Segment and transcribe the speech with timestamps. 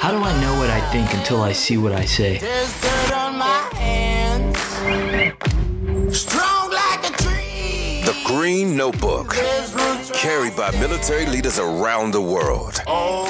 [0.00, 2.38] How do I know what I think until I see what I say?
[8.04, 9.34] The Green Notebook,
[10.12, 12.80] carried by military leaders around the world.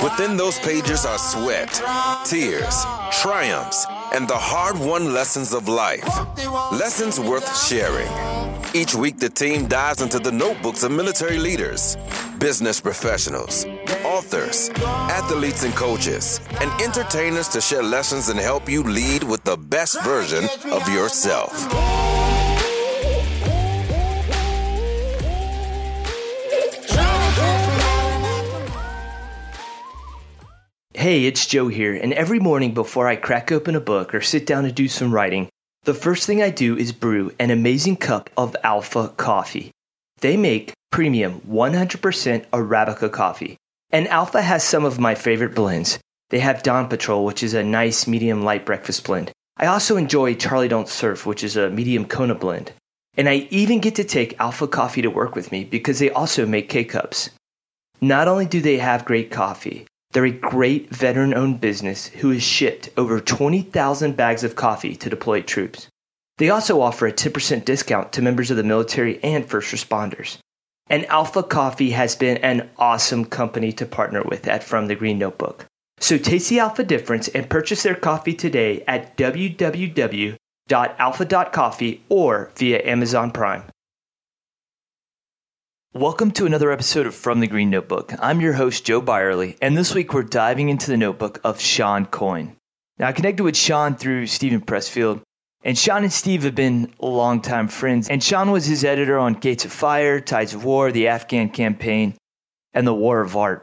[0.02, 1.80] Within those pages are sweat,
[2.26, 2.84] tears,
[3.22, 6.06] triumphs, and the hard won lessons of life.
[6.70, 8.37] Lessons worth sharing.
[8.74, 11.96] Each week, the team dives into the notebooks of military leaders,
[12.38, 13.64] business professionals,
[14.04, 19.56] authors, athletes and coaches, and entertainers to share lessons and help you lead with the
[19.56, 21.66] best version of yourself.
[30.92, 34.44] Hey, it's Joe here, and every morning before I crack open a book or sit
[34.44, 35.48] down to do some writing,
[35.88, 39.70] the first thing I do is brew an amazing cup of Alpha coffee.
[40.20, 43.56] They make premium 100% Arabica coffee,
[43.88, 45.98] and Alpha has some of my favorite blends.
[46.28, 49.32] They have Dawn Patrol, which is a nice medium light breakfast blend.
[49.56, 52.72] I also enjoy Charlie Don't Surf, which is a medium Kona blend.
[53.16, 56.44] And I even get to take Alpha coffee to work with me because they also
[56.44, 57.30] make K cups.
[58.02, 62.42] Not only do they have great coffee, they're a great veteran owned business who has
[62.42, 65.88] shipped over 20,000 bags of coffee to deployed troops.
[66.38, 70.38] They also offer a 10% discount to members of the military and first responders.
[70.88, 75.18] And Alpha Coffee has been an awesome company to partner with at From the Green
[75.18, 75.66] Notebook.
[76.00, 83.30] So taste the Alpha difference and purchase their coffee today at www.alpha.coffee or via Amazon
[83.30, 83.64] Prime.
[85.94, 88.12] Welcome to another episode of From the Green Notebook.
[88.18, 92.04] I'm your host, Joe Byerly, and this week we're diving into the notebook of Shawn
[92.04, 92.54] Coyne.
[92.98, 95.22] Now, I connected with Shawn through Steven Pressfield,
[95.64, 98.06] and Shawn and Steve have been longtime friends.
[98.10, 102.14] And Shawn was his editor on Gates of Fire, Tides of War, the Afghan Campaign,
[102.74, 103.62] and the War of Art.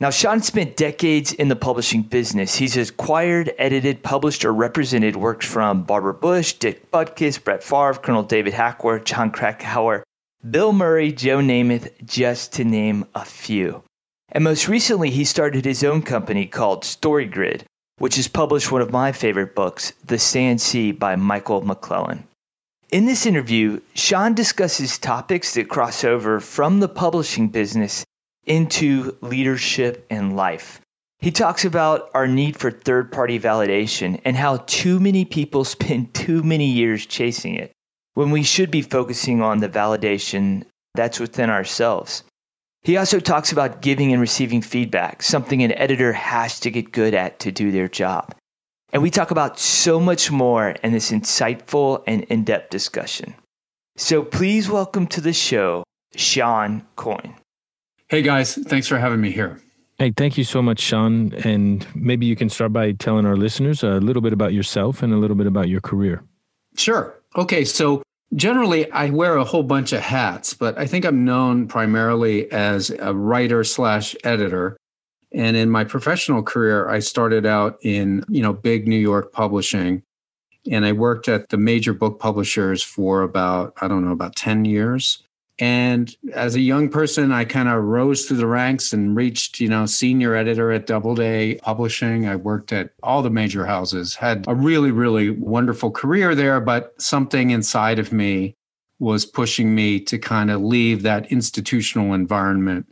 [0.00, 2.54] Now, Shawn spent decades in the publishing business.
[2.54, 8.22] He's acquired, edited, published, or represented works from Barbara Bush, Dick Butkus, Brett Favre, Colonel
[8.22, 10.02] David Hackworth, Jon Krakauer,
[10.48, 13.82] Bill Murray, Joe Namath, just to name a few.
[14.30, 17.62] And most recently, he started his own company called StoryGrid,
[17.98, 22.22] which has published one of my favorite books, The Sand Sea by Michael McClellan.
[22.92, 28.04] In this interview, Sean discusses topics that cross over from the publishing business
[28.46, 30.80] into leadership and life.
[31.18, 36.14] He talks about our need for third party validation and how too many people spend
[36.14, 37.72] too many years chasing it
[38.18, 40.64] when we should be focusing on the validation
[40.94, 42.24] that's within ourselves.
[42.82, 47.14] He also talks about giving and receiving feedback, something an editor has to get good
[47.14, 48.34] at to do their job.
[48.92, 53.36] And we talk about so much more in this insightful and in depth discussion.
[53.96, 55.84] So please welcome to the show,
[56.16, 57.36] Shawn Coyne.
[58.08, 59.60] Hey guys, thanks for having me here.
[59.98, 61.34] Hey, thank you so much, Shawn.
[61.44, 65.12] And maybe you can start by telling our listeners a little bit about yourself and
[65.12, 66.24] a little bit about your career.
[66.74, 67.14] Sure.
[67.36, 68.02] Okay, so
[68.34, 72.90] Generally, I wear a whole bunch of hats, but I think I'm known primarily as
[72.90, 74.76] a writer slash editor.
[75.32, 80.02] And in my professional career, I started out in, you know, big New York publishing.
[80.70, 84.66] And I worked at the major book publishers for about, I don't know, about 10
[84.66, 85.22] years.
[85.58, 89.68] And as a young person, I kind of rose through the ranks and reached, you
[89.68, 92.28] know, senior editor at Doubleday Publishing.
[92.28, 97.00] I worked at all the major houses, had a really, really wonderful career there, but
[97.00, 98.54] something inside of me
[99.00, 102.86] was pushing me to kind of leave that institutional environment,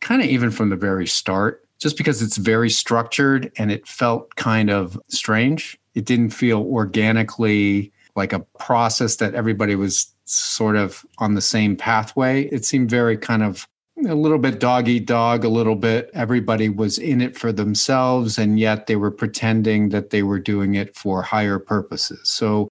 [0.00, 4.34] kind of even from the very start, just because it's very structured and it felt
[4.34, 5.78] kind of strange.
[5.94, 11.76] It didn't feel organically like a process that everybody was sort of on the same
[11.76, 12.44] pathway.
[12.44, 13.66] It seemed very kind of
[14.06, 18.38] a little bit dog eat dog, a little bit everybody was in it for themselves,
[18.38, 22.20] and yet they were pretending that they were doing it for higher purposes.
[22.28, 22.68] So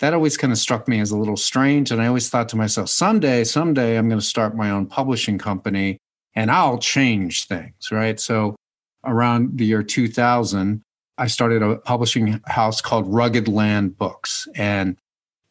[0.00, 1.90] that always kind of struck me as a little strange.
[1.90, 5.38] And I always thought to myself, someday, someday I'm going to start my own publishing
[5.38, 5.98] company
[6.34, 8.18] and I'll change things, right?
[8.18, 8.56] So
[9.04, 10.82] around the year 2000,
[11.18, 14.48] I started a publishing house called Rugged Land Books.
[14.54, 14.96] And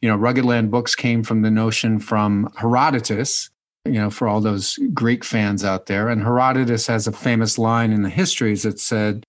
[0.02, 3.50] you know, Rugged Land Books came from the notion from Herodotus,
[3.86, 6.10] you know, for all those Greek fans out there.
[6.10, 9.24] And Herodotus has a famous line in the histories that said,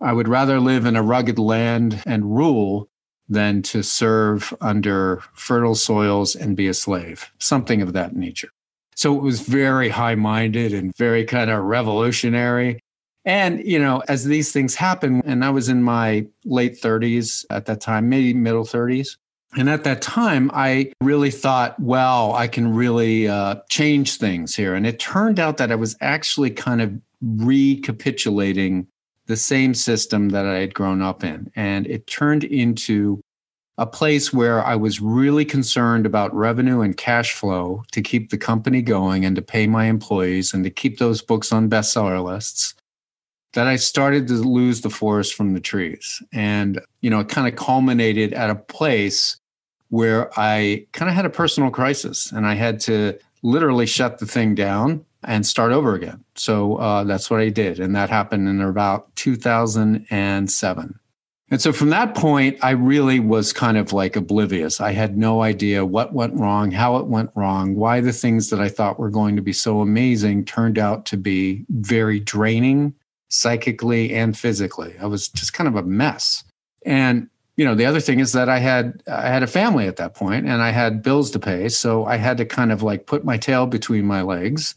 [0.00, 2.88] I would rather live in a rugged land and rule
[3.28, 8.50] than to serve under fertile soils and be a slave, something of that nature.
[8.94, 12.80] So it was very high minded and very kind of revolutionary.
[13.24, 17.66] And, you know, as these things happen, and I was in my late 30s at
[17.66, 19.16] that time, maybe middle 30s,
[19.56, 24.74] And at that time, I really thought, well, I can really uh, change things here.
[24.74, 26.92] And it turned out that I was actually kind of
[27.22, 28.86] recapitulating
[29.26, 31.50] the same system that I had grown up in.
[31.56, 33.22] And it turned into
[33.78, 38.38] a place where I was really concerned about revenue and cash flow to keep the
[38.38, 42.74] company going and to pay my employees and to keep those books on bestseller lists
[43.52, 46.22] that I started to lose the forest from the trees.
[46.32, 49.38] And, you know, it kind of culminated at a place
[49.88, 54.26] where I kind of had a personal crisis and I had to literally shut the
[54.26, 56.24] thing down and start over again.
[56.34, 57.80] So uh, that's what I did.
[57.80, 61.00] And that happened in about 2007.
[61.48, 64.80] And so from that point, I really was kind of like oblivious.
[64.80, 68.60] I had no idea what went wrong, how it went wrong, why the things that
[68.60, 72.94] I thought were going to be so amazing turned out to be very draining
[73.28, 74.94] psychically and physically.
[75.00, 76.42] I was just kind of a mess.
[76.84, 79.96] And you know, the other thing is that I had I had a family at
[79.96, 83.06] that point and I had bills to pay, so I had to kind of like
[83.06, 84.74] put my tail between my legs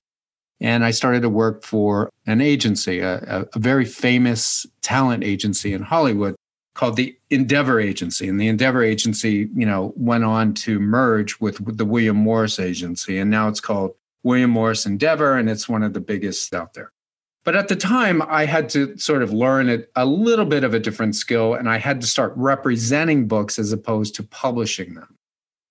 [0.62, 5.84] and I started to work for an agency, a, a very famous talent agency in
[5.84, 6.36] Hollywood
[6.74, 8.28] called the Endeavor Agency.
[8.28, 12.60] And the Endeavor Agency, you know, went on to merge with, with the William Morris
[12.60, 13.18] Agency.
[13.18, 16.92] And now it's called William Morris Endeavor, and it's one of the biggest out there.
[17.50, 20.75] But at the time, I had to sort of learn it, a little bit of
[20.75, 25.16] a different skill, and I had to start representing books as opposed to publishing them.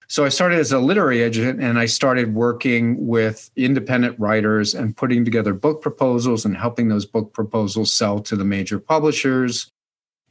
[0.08, 4.96] So I started as a literary agent and I started working with independent writers and
[4.96, 9.70] putting together book proposals and helping those book proposals sell to the major publishers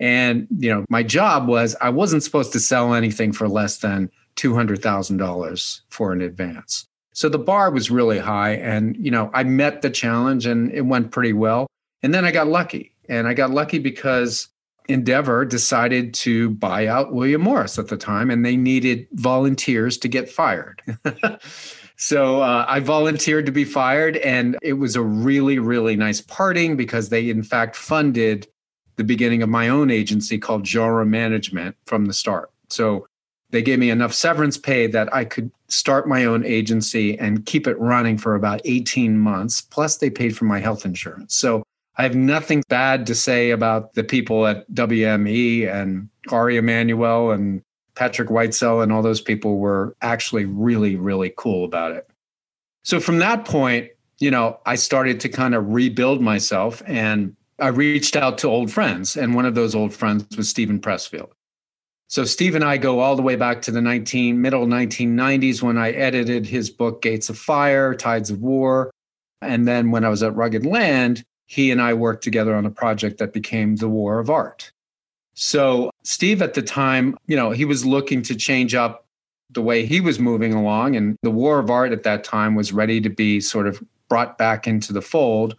[0.02, 4.12] and, you know, my job was I wasn't supposed to sell anything for less than
[4.36, 6.88] $200,000 for an advance.
[7.18, 8.52] So the bar was really high.
[8.52, 11.66] And, you know, I met the challenge and it went pretty well.
[12.04, 12.94] And then I got lucky.
[13.10, 14.50] And I got lucky because
[14.88, 20.08] Endeavor decided to buy out William Morris at the time and they needed volunteers to
[20.08, 20.84] get fired.
[21.96, 24.18] so uh, I volunteered to be fired.
[24.18, 28.48] And it was a really, really nice parting because they, in fact, funded
[28.98, 32.52] the beginning of my own agency called Genre Management from the start.
[32.69, 33.08] So
[33.50, 37.68] they gave me enough severance pay that I could start my own agency and keep
[37.68, 39.62] it running for about 18 months.
[39.62, 41.36] Plus, they paid for my health insurance.
[41.36, 41.64] So
[41.98, 47.62] I have nothing bad to say about the people at WME and Ari Emanuel and
[47.96, 52.08] Patrick Whitesell and all those people were actually really, really cool about it.
[52.84, 57.69] So from that point, you know, I started to kind of rebuild myself and I
[57.69, 61.30] reached out to old friends, and one of those old friends was Steven Pressfield.
[62.09, 65.77] So Steve and I go all the way back to the 19 middle 1990s when
[65.77, 68.92] I edited his book Gates of Fire, Tides of War,
[69.42, 72.71] and then when I was at Rugged Land, he and I worked together on a
[72.71, 74.71] project that became The War of Art.
[75.33, 79.06] So Steve at the time, you know, he was looking to change up
[79.51, 82.74] the way he was moving along and The War of Art at that time was
[82.74, 85.57] ready to be sort of brought back into the fold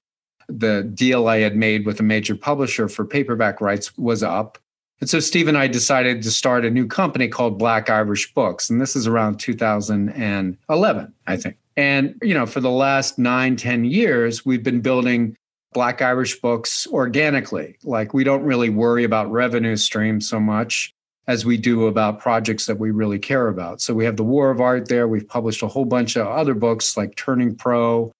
[0.48, 4.58] the deal I had made with a major publisher for paperback rights was up.
[5.00, 8.68] And so Steve and I decided to start a new company called Black Irish Books.
[8.68, 11.56] And this is around 2011, I think.
[11.76, 15.36] And, you know, for the last nine, ten years, we've been building
[15.72, 17.76] Black Irish books organically.
[17.84, 20.92] Like we don't really worry about revenue streams so much
[21.28, 23.80] as we do about projects that we really care about.
[23.80, 25.06] So we have the War of Art there.
[25.06, 28.10] We've published a whole bunch of other books like Turning Pro,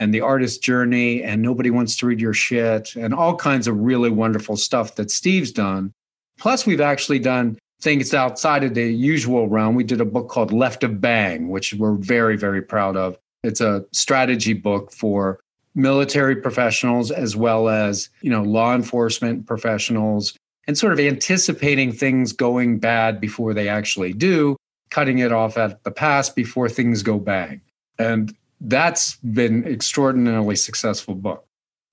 [0.00, 3.76] and the artist journey and nobody wants to read your shit and all kinds of
[3.78, 5.92] really wonderful stuff that Steve's done.
[6.40, 9.74] Plus, we've actually done things outside of the usual realm.
[9.74, 13.18] We did a book called Left of Bang, which we're very, very proud of.
[13.42, 15.40] It's a strategy book for
[15.74, 20.34] military professionals as well as, you know, law enforcement professionals
[20.66, 24.56] and sort of anticipating things going bad before they actually do,
[24.90, 27.60] cutting it off at the pass before things go bang.
[27.98, 31.46] And that's been extraordinarily successful book.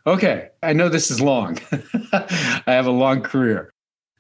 [0.06, 1.60] Okay, I know this is long.
[2.14, 3.72] I have a long career.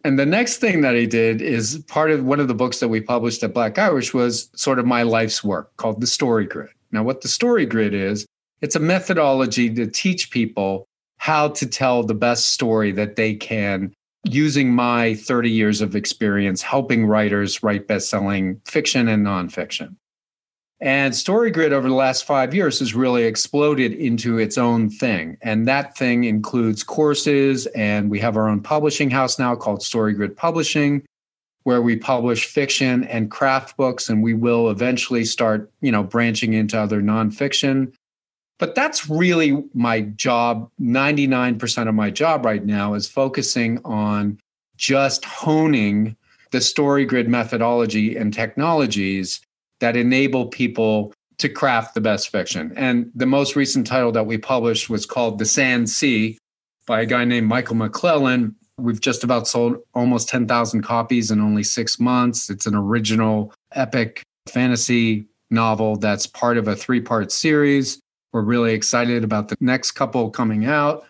[0.04, 2.88] And the next thing that I did is part of one of the books that
[2.88, 6.70] we published at Black Irish was sort of my life's work called The Story Grid.
[6.92, 8.26] Now, what the Story Grid is,
[8.62, 10.88] it's a methodology to teach people
[11.18, 13.92] how to tell the best story that they can
[14.24, 19.96] using my 30 years of experience helping writers write best-selling fiction and nonfiction.
[20.80, 25.38] And StoryGrid over the last five years has really exploded into its own thing.
[25.42, 30.36] And that thing includes courses, and we have our own publishing house now called StoryGrid
[30.36, 31.04] Publishing,
[31.64, 36.54] where we publish fiction and craft books, and we will eventually start, you know, branching
[36.54, 37.92] into other nonfiction.
[38.60, 40.70] But that's really my job.
[40.80, 44.40] 99% of my job right now is focusing on
[44.78, 46.16] just honing
[46.52, 49.42] the story grid methodology and technologies
[49.80, 52.74] that enable people to craft the best fiction.
[52.76, 56.38] And the most recent title that we published was called The Sand Sea
[56.88, 58.56] by a guy named Michael McClellan.
[58.78, 62.50] We've just about sold almost 10,000 copies in only six months.
[62.50, 68.00] It's an original epic fantasy novel that's part of a three part series.
[68.34, 71.06] We're really excited about the next couple coming out.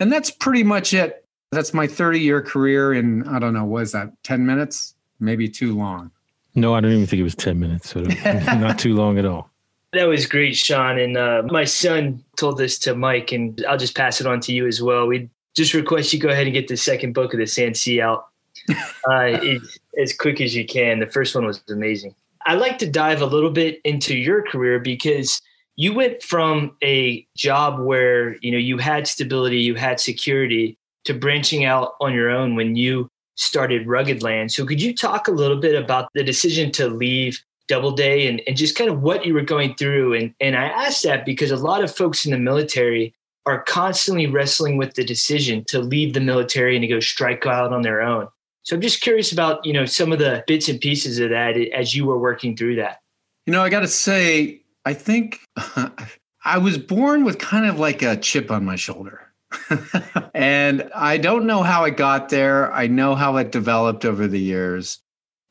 [0.00, 1.24] And that's pretty much it.
[1.52, 4.94] That's my 30 year career in, I don't know, what is that, 10 minutes?
[5.20, 6.10] Maybe too long.
[6.54, 7.90] No, I don't even think it was 10 minutes.
[7.90, 9.50] So not too long at all.
[9.92, 10.98] That was great, Shawn.
[10.98, 14.52] And uh, my son told this to Mike, and I'll just pass it on to
[14.52, 15.06] you as well.
[15.06, 18.00] We just request you go ahead and get the second book of the Sand Sea
[18.00, 18.26] out
[18.70, 19.62] uh, it,
[20.00, 20.98] as quick as you can.
[20.98, 22.14] The first one was amazing.
[22.46, 25.40] I'd like to dive a little bit into your career because
[25.76, 31.14] you went from a job where you know you had stability, you had security, to
[31.14, 34.52] branching out on your own when you started Rugged Land.
[34.52, 38.56] So could you talk a little bit about the decision to leave Doubleday and, and
[38.56, 40.14] just kind of what you were going through?
[40.14, 43.14] And and I ask that because a lot of folks in the military
[43.46, 47.72] are constantly wrestling with the decision to leave the military and to go strike out
[47.72, 48.28] on their own.
[48.62, 51.56] So I'm just curious about, you know, some of the bits and pieces of that
[51.74, 53.00] as you were working through that.
[53.44, 55.40] You know, I got to say, I think
[56.44, 59.20] I was born with kind of like a chip on my shoulder.
[60.34, 62.72] and I don't know how it got there.
[62.72, 65.00] I know how it developed over the years.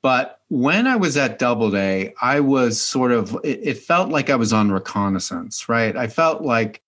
[0.01, 4.35] But when I was at Doubleday, I was sort of, it, it felt like I
[4.35, 5.95] was on reconnaissance, right?
[5.95, 6.81] I felt like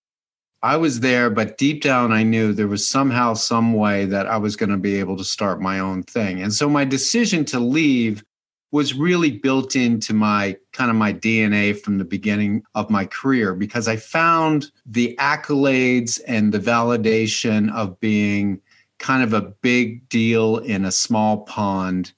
[0.62, 4.38] I was there, but deep down, I knew there was somehow, some way that I
[4.38, 6.42] was going to be able to start my own thing.
[6.42, 8.24] And so my decision to leave
[8.72, 13.54] was really built into my kind of my DNA from the beginning of my career
[13.54, 18.60] because I found the accolades and the validation of being
[19.00, 22.14] kind of a big deal in a small pond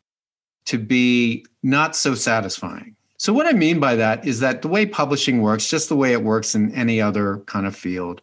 [0.66, 2.96] to be not so satisfying.
[3.18, 6.14] So, what I mean by that is that the way publishing works, just the way
[6.14, 8.22] it works in any other kind of field,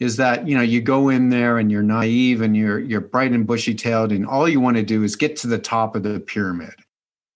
[0.00, 3.32] is that you know you go in there and you're naive and you're you're bright
[3.32, 6.02] and bushy tailed and all you want to do is get to the top of
[6.02, 6.74] the pyramid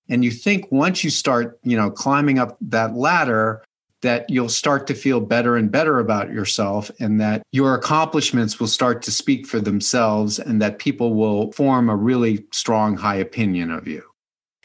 [0.08, 3.62] and you think once you start you know climbing up that ladder
[4.02, 8.66] that you'll start to feel better and better about yourself and that your accomplishments will
[8.66, 13.70] start to speak for themselves and that people will form a really strong high opinion
[13.70, 14.02] of you.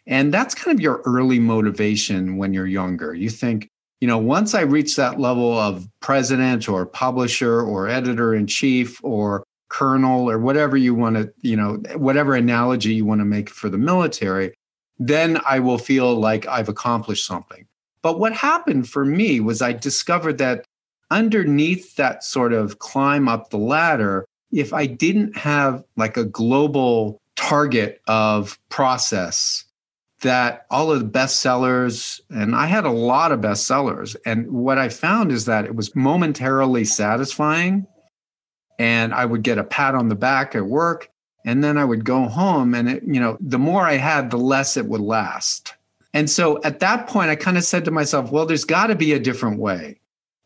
[0.06, 3.14] And that's kind of your early motivation when you're younger.
[3.14, 3.70] You think
[4.02, 9.00] you know, once I reach that level of president or publisher or editor in chief
[9.04, 13.48] or colonel or whatever you want to, you know, whatever analogy you want to make
[13.48, 14.54] for the military,
[15.01, 17.65] then I will feel like I've accomplished something.
[18.03, 20.63] But what happened for me was I discovered that
[21.10, 27.20] underneath that sort of climb up the ladder, if I didn't have like a global
[27.36, 29.65] target of process
[30.22, 34.15] that all of the bestsellers, and I had a lot of bestsellers.
[34.24, 37.88] And what I found is that it was momentarily satisfying.
[38.77, 41.10] And I would get a pat on the back at work.
[41.46, 42.74] And then I would go home.
[42.74, 45.74] And, it, you know, the more I had, the less it would last.
[46.14, 48.96] And so at that point, I kind of said to myself, well, there's got to
[48.96, 50.00] be a different way.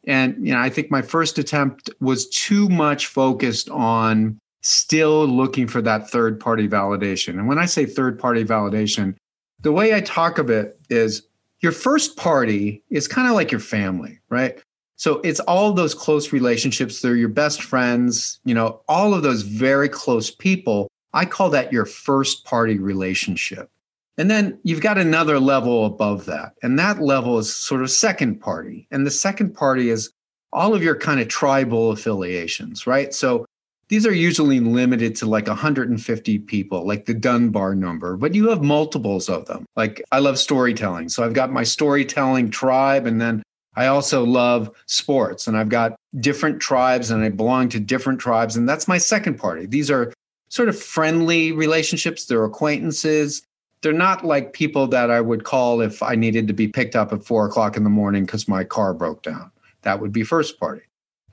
[0.07, 5.67] And, you know, I think my first attempt was too much focused on still looking
[5.67, 7.39] for that third party validation.
[7.39, 9.15] And when I say third party validation,
[9.61, 11.27] the way I talk of it is
[11.61, 14.61] your first party is kind of like your family, right?
[14.97, 17.01] So it's all those close relationships.
[17.01, 20.87] They're your best friends, you know, all of those very close people.
[21.13, 23.69] I call that your first party relationship.
[24.17, 26.53] And then you've got another level above that.
[26.63, 28.87] And that level is sort of second party.
[28.91, 30.11] And the second party is
[30.53, 33.13] all of your kind of tribal affiliations, right?
[33.13, 33.45] So
[33.89, 38.63] these are usually limited to like 150 people, like the Dunbar number, but you have
[38.63, 39.65] multiples of them.
[39.75, 41.09] Like I love storytelling.
[41.09, 43.43] So I've got my storytelling tribe, and then
[43.75, 48.55] I also love sports, and I've got different tribes, and I belong to different tribes.
[48.55, 49.65] And that's my second party.
[49.65, 50.13] These are
[50.49, 53.41] sort of friendly relationships, they're acquaintances.
[53.81, 57.13] They're not like people that I would call if I needed to be picked up
[57.13, 59.51] at four o'clock in the morning because my car broke down.
[59.83, 60.81] That would be first party.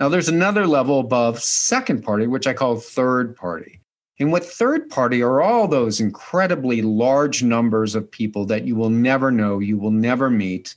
[0.01, 3.81] Now, there's another level above second party, which I call third party.
[4.19, 8.91] And what third party are all those incredibly large numbers of people that you will
[8.91, 10.75] never know, you will never meet.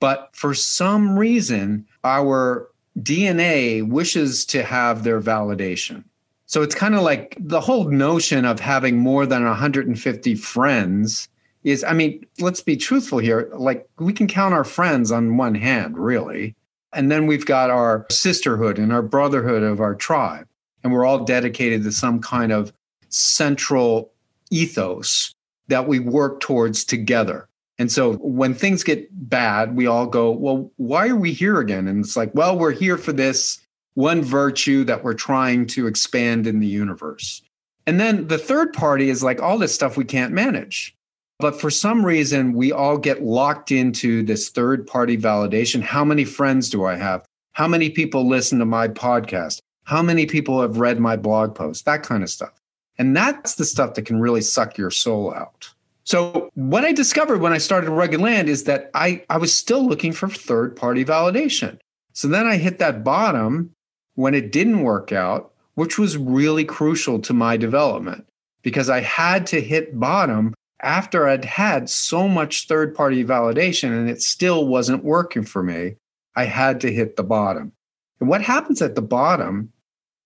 [0.00, 6.04] But for some reason, our DNA wishes to have their validation.
[6.46, 11.28] So it's kind of like the whole notion of having more than 150 friends
[11.64, 13.50] is, I mean, let's be truthful here.
[13.52, 16.54] Like we can count our friends on one hand, really.
[16.92, 20.46] And then we've got our sisterhood and our brotherhood of our tribe.
[20.84, 22.72] And we're all dedicated to some kind of
[23.08, 24.12] central
[24.50, 25.34] ethos
[25.66, 27.48] that we work towards together.
[27.78, 31.86] And so when things get bad, we all go, well, why are we here again?
[31.86, 33.58] And it's like, well, we're here for this
[33.94, 37.42] one virtue that we're trying to expand in the universe.
[37.86, 40.94] And then the third party is like all this stuff we can't manage.
[41.38, 45.82] But for some reason, we all get locked into this third party validation.
[45.82, 47.26] How many friends do I have?
[47.52, 49.60] How many people listen to my podcast?
[49.84, 51.84] How many people have read my blog post?
[51.84, 52.60] That kind of stuff.
[52.98, 55.68] And that's the stuff that can really suck your soul out.
[56.06, 59.84] So, what I discovered when I started Rugged Land is that I, I was still
[59.84, 61.78] looking for third party validation.
[62.12, 63.74] So then I hit that bottom
[64.14, 68.24] when it didn't work out, which was really crucial to my development
[68.62, 74.08] because I had to hit bottom after I'd had so much third party validation and
[74.08, 75.96] it still wasn't working for me.
[76.36, 77.72] I had to hit the bottom.
[78.20, 79.72] And what happens at the bottom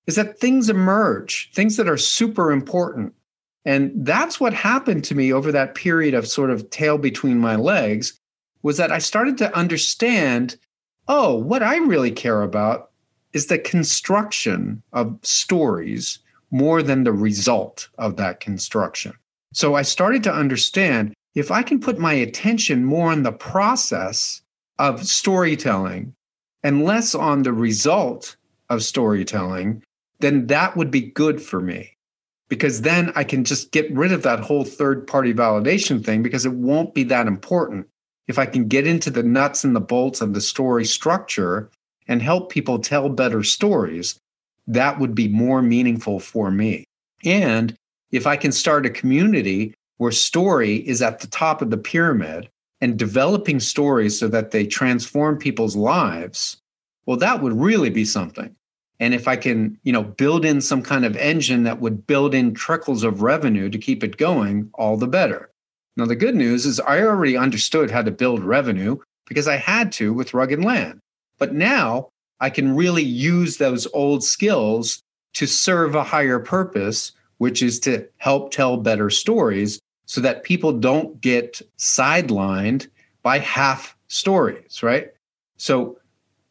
[0.06, 3.14] is that things emerge, things that are super important.
[3.64, 7.56] And that's what happened to me over that period of sort of tail between my
[7.56, 8.18] legs
[8.62, 10.56] was that I started to understand
[11.08, 12.90] oh, what I really care about
[13.32, 16.20] is the construction of stories
[16.52, 19.12] more than the result of that construction.
[19.52, 24.42] So I started to understand if I can put my attention more on the process
[24.78, 26.14] of storytelling
[26.62, 28.36] and less on the result
[28.68, 29.82] of storytelling,
[30.20, 31.96] then that would be good for me.
[32.50, 36.44] Because then I can just get rid of that whole third party validation thing because
[36.44, 37.86] it won't be that important.
[38.28, 41.70] If I can get into the nuts and the bolts of the story structure
[42.06, 44.18] and help people tell better stories,
[44.66, 46.84] that would be more meaningful for me.
[47.24, 47.74] And
[48.10, 52.48] if I can start a community where story is at the top of the pyramid
[52.80, 56.56] and developing stories so that they transform people's lives,
[57.06, 58.54] well, that would really be something.
[59.00, 62.34] And if I can, you know, build in some kind of engine that would build
[62.34, 65.50] in trickles of revenue to keep it going, all the better.
[65.96, 69.90] Now, the good news is I already understood how to build revenue because I had
[69.92, 71.00] to with Rugged Land.
[71.38, 75.02] But now I can really use those old skills
[75.34, 80.72] to serve a higher purpose, which is to help tell better stories so that people
[80.72, 82.88] don't get sidelined
[83.22, 85.08] by half stories, right?
[85.56, 85.99] So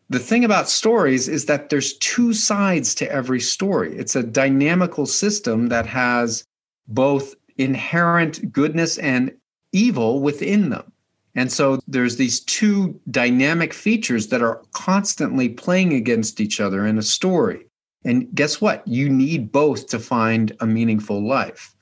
[0.10, 3.96] the thing about stories is that there's two sides to every story.
[3.96, 6.44] It's a dynamical system that has
[6.88, 9.32] both inherent goodness and
[9.72, 10.92] evil within them.
[11.36, 16.98] And so there's these two dynamic features that are constantly playing against each other in
[16.98, 17.68] a story.
[18.04, 18.88] And guess what?
[18.88, 21.76] You need both to find a meaningful life.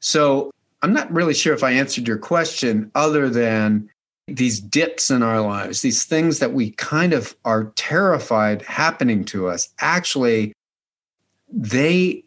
[0.00, 3.88] So I'm not really sure if I answered your question other than
[4.26, 9.48] these dips in our lives, these things that we kind of are terrified happening to
[9.48, 9.68] us.
[9.80, 10.52] Actually,
[11.48, 12.24] they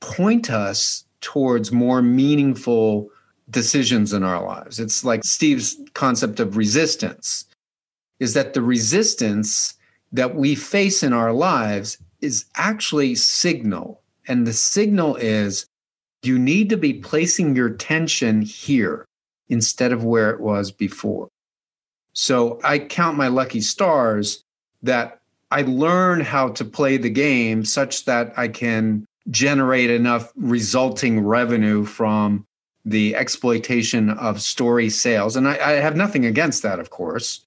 [0.00, 3.08] point us towards more meaningful
[3.50, 4.78] decisions in our lives.
[4.78, 7.46] It's like Steve's concept of resistance
[8.20, 9.74] is that the resistance
[10.12, 14.02] that we face in our lives is actually signal.
[14.26, 15.66] And the signal is
[16.22, 19.06] you need to be placing your tension here
[19.48, 21.28] instead of where it was before.
[22.20, 24.42] So I count my lucky stars
[24.82, 25.20] that
[25.52, 31.84] I learn how to play the game such that I can generate enough resulting revenue
[31.84, 32.44] from
[32.84, 35.36] the exploitation of story sales.
[35.36, 37.46] And I, I, have nothing against that, of course.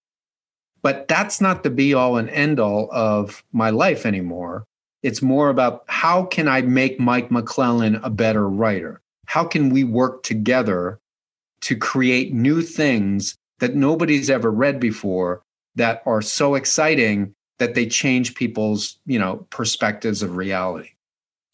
[0.81, 4.63] But that's not the be all and end all of my life anymore.
[5.03, 9.01] It's more about how can I make Mike McClellan a better writer?
[9.25, 10.97] How can we work together
[11.61, 15.43] to create new things that nobody's ever read before
[15.75, 20.89] that are so exciting that they change people's, you know, perspectives of reality?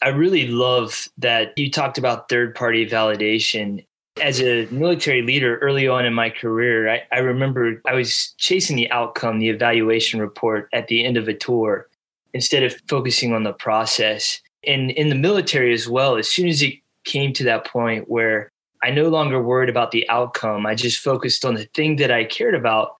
[0.01, 3.85] I really love that you talked about third party validation.
[4.21, 8.77] As a military leader early on in my career, I, I, remember I was chasing
[8.77, 11.87] the outcome, the evaluation report at the end of a tour,
[12.33, 14.41] instead of focusing on the process.
[14.65, 18.49] And in the military as well, as soon as it came to that point where
[18.87, 22.23] I no longer worried about the outcome, I just focused on the thing that I
[22.23, 22.97] cared about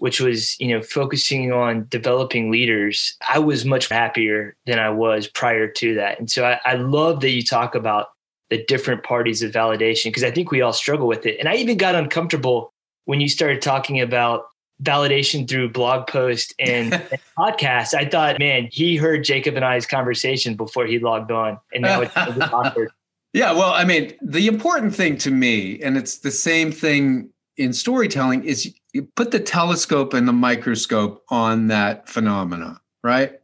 [0.00, 3.16] which was you know focusing on developing leaders.
[3.28, 6.18] I was much happier than i was prior to that.
[6.18, 8.08] And so i, I love that you talk about
[8.48, 11.38] the different parties of validation because i think we all struggle with it.
[11.38, 12.72] And i even got uncomfortable
[13.04, 14.44] when you started talking about
[14.82, 19.84] validation through blog post and, and podcast i thought man he heard jacob and i's
[19.84, 22.90] conversation before he logged on and now it's awkward
[23.32, 27.74] yeah well i mean the important thing to me and it's the same thing in
[27.74, 33.38] storytelling is you put the telescope and the microscope on that phenomena, right?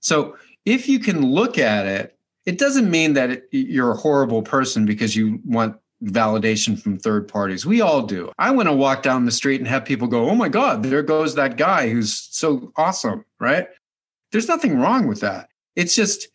[0.00, 4.42] So if you can look at it, it doesn't mean that it, you're a horrible
[4.42, 7.64] person because you want validation from third parties.
[7.64, 8.32] We all do.
[8.38, 11.02] I want to walk down the street and have people go, oh my God, there
[11.02, 13.68] goes that guy who's so awesome, right?
[14.32, 15.48] There's nothing wrong with that.
[15.76, 16.26] It's just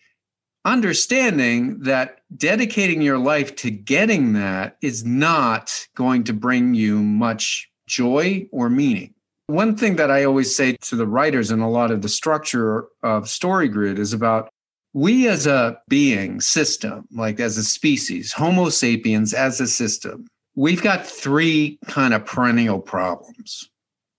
[0.65, 7.69] understanding that dedicating your life to getting that is not going to bring you much
[7.87, 9.13] joy or meaning.
[9.47, 12.87] One thing that I always say to the writers in a lot of the structure
[13.03, 14.49] of StoryGrid is about
[14.93, 20.25] we as a being system, like as a species, Homo sapiens as a system,
[20.55, 23.69] we've got three kind of perennial problems.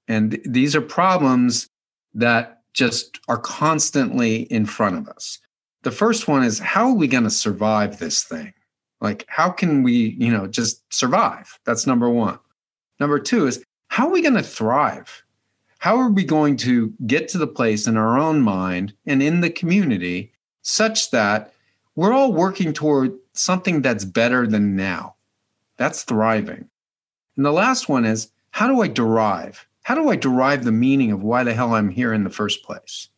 [0.06, 1.66] And these are problems
[2.14, 5.40] that just are constantly in front of us.
[5.86, 8.52] The first one is how are we going to survive this thing?
[9.00, 11.60] Like, how can we, you know, just survive?
[11.64, 12.40] That's number one.
[12.98, 15.22] Number two is how are we going to thrive?
[15.78, 19.42] How are we going to get to the place in our own mind and in
[19.42, 21.54] the community such that
[21.94, 25.14] we're all working toward something that's better than now.
[25.76, 26.68] That's thriving.
[27.36, 29.64] And the last one is how do I derive?
[29.84, 32.64] How do I derive the meaning of why the hell I'm here in the first
[32.64, 33.08] place?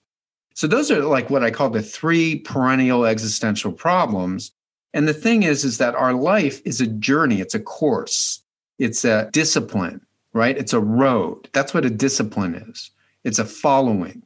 [0.59, 4.51] So those are like what I call the three perennial existential problems.
[4.93, 8.43] And the thing is, is that our life is a journey, it's a course,
[8.77, 10.01] it's a discipline,
[10.33, 10.59] right?
[10.59, 11.49] It's a road.
[11.53, 12.91] That's what a discipline is.
[13.23, 14.25] It's a following.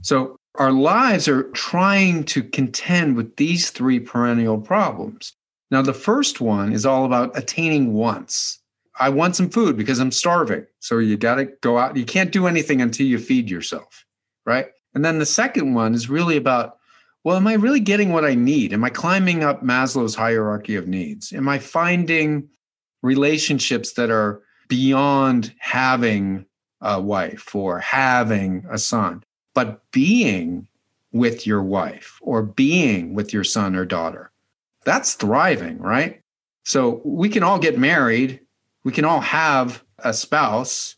[0.00, 5.34] So our lives are trying to contend with these three perennial problems.
[5.72, 8.60] Now, the first one is all about attaining wants.
[9.00, 10.66] I want some food because I'm starving.
[10.78, 11.96] So you got to go out.
[11.96, 14.06] You can't do anything until you feed yourself,
[14.46, 14.68] right?
[14.98, 16.78] And then the second one is really about,
[17.22, 18.72] well, am I really getting what I need?
[18.72, 21.32] Am I climbing up Maslow's hierarchy of needs?
[21.32, 22.48] Am I finding
[23.02, 26.46] relationships that are beyond having
[26.80, 29.22] a wife or having a son?
[29.58, 30.68] but being
[31.10, 34.30] with your wife or being with your son or daughter.
[34.84, 36.20] That's thriving, right?
[36.64, 38.38] So we can all get married,
[38.84, 40.94] we can all have a spouse,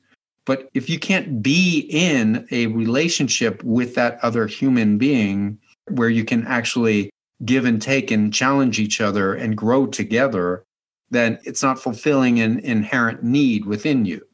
[0.50, 5.56] but if you can't be in a relationship with that other human being
[5.90, 7.08] where you can actually
[7.44, 10.64] give and take and challenge each other and grow together,
[11.08, 14.26] then it's not fulfilling an inherent need within you.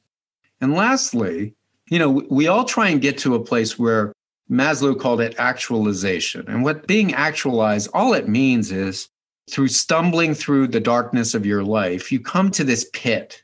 [0.62, 1.52] And lastly,
[1.90, 4.14] you know, we all try and get to a place where
[4.50, 6.46] Maslow called it actualization.
[6.48, 9.10] And what being actualized, all it means is
[9.50, 13.42] through stumbling through the darkness of your life, you come to this pit.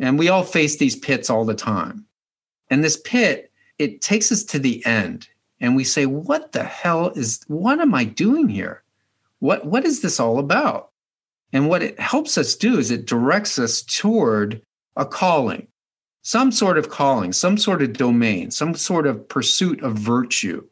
[0.00, 2.04] And we all face these pits all the time.
[2.70, 5.28] And this pit, it takes us to the end.
[5.60, 8.82] And we say, what the hell is, what am I doing here?
[9.38, 10.90] What, what is this all about?
[11.52, 14.62] And what it helps us do is it directs us toward
[14.96, 15.68] a calling
[16.22, 20.66] some sort of calling, some sort of domain, some sort of pursuit of virtue.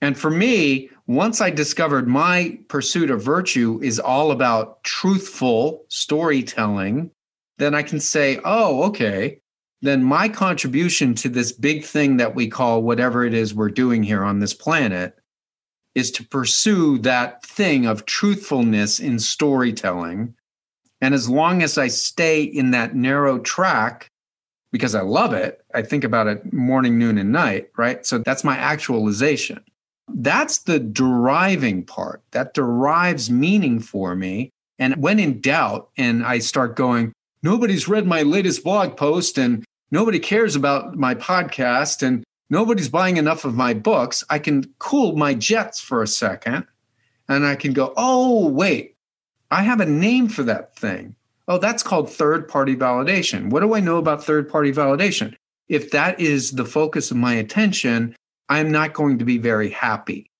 [0.00, 7.10] And for me, once I discovered my pursuit of virtue is all about truthful storytelling,
[7.58, 9.40] then I can say, oh, okay,
[9.82, 14.02] then my contribution to this big thing that we call whatever it is we're doing
[14.02, 15.18] here on this planet
[15.94, 20.34] is to pursue that thing of truthfulness in storytelling.
[21.00, 24.10] And as long as I stay in that narrow track,
[24.72, 25.62] because I love it.
[25.72, 28.04] I think about it morning, noon, and night, right?
[28.04, 29.62] So that's my actualization.
[30.08, 34.50] That's the deriving part that derives meaning for me.
[34.80, 37.12] And when in doubt, and I start going,
[37.44, 43.18] nobody's read my latest blog post and nobody cares about my podcast and nobody's buying
[43.18, 46.66] enough of my books, I can cool my jets for a second
[47.28, 48.96] and I can go, oh, wait,
[49.50, 51.14] I have a name for that thing.
[51.46, 53.50] Oh, that's called third party validation.
[53.50, 55.36] What do I know about third party validation?
[55.68, 58.16] If that is the focus of my attention,
[58.48, 60.30] I'm not going to be very happy.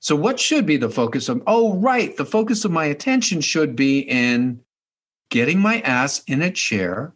[0.00, 1.42] So, what should be the focus of?
[1.46, 2.16] Oh, right.
[2.16, 4.60] The focus of my attention should be in
[5.30, 7.14] getting my ass in a chair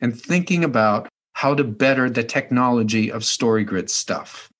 [0.00, 4.50] and thinking about how to better the technology of StoryGrid stuff.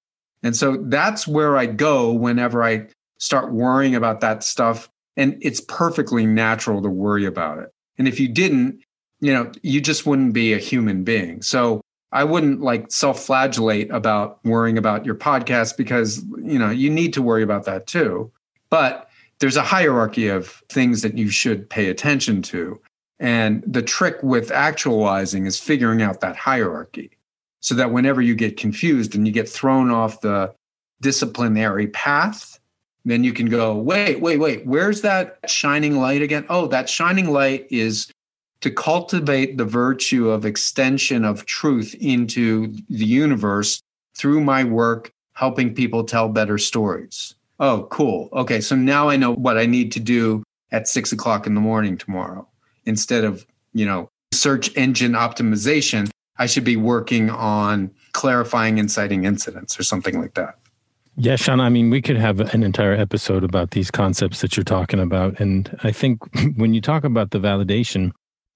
[0.43, 2.87] And so that's where I go whenever I
[3.19, 4.89] start worrying about that stuff.
[5.17, 7.71] And it's perfectly natural to worry about it.
[7.99, 8.83] And if you didn't,
[9.21, 11.43] you know, you just wouldn't be a human being.
[11.43, 16.91] So I wouldn't like self flagellate about worrying about your podcast because, you know, you
[16.91, 18.33] need to worry about that too.
[18.71, 22.81] But there's a hierarchy of things that you should pay attention to.
[23.23, 27.13] And the trick with actualizing is figuring out that hierarchy
[27.61, 30.53] so that whenever you get confused and you get thrown off the
[31.01, 32.59] disciplinary path,
[33.05, 36.45] then you can go, wait, wait, wait, where's that shining light again?
[36.49, 38.11] Oh, that shining light is
[38.61, 43.81] to cultivate the virtue of extension of truth into the universe
[44.17, 47.37] through my work, helping people tell better stories.
[47.61, 48.31] Oh, cool.
[48.33, 51.61] Okay, so now I know what I need to do at six o'clock in the
[51.61, 52.49] morning tomorrow.
[52.85, 59.79] Instead of, you know, search engine optimization, I should be working on clarifying inciting incidents
[59.79, 60.59] or something like that.
[61.17, 64.65] Yeah, Shawn, I mean, we could have an entire episode about these concepts that you're
[64.65, 65.39] talking about.
[65.39, 66.21] And I think
[66.57, 68.13] when you talk about the validation,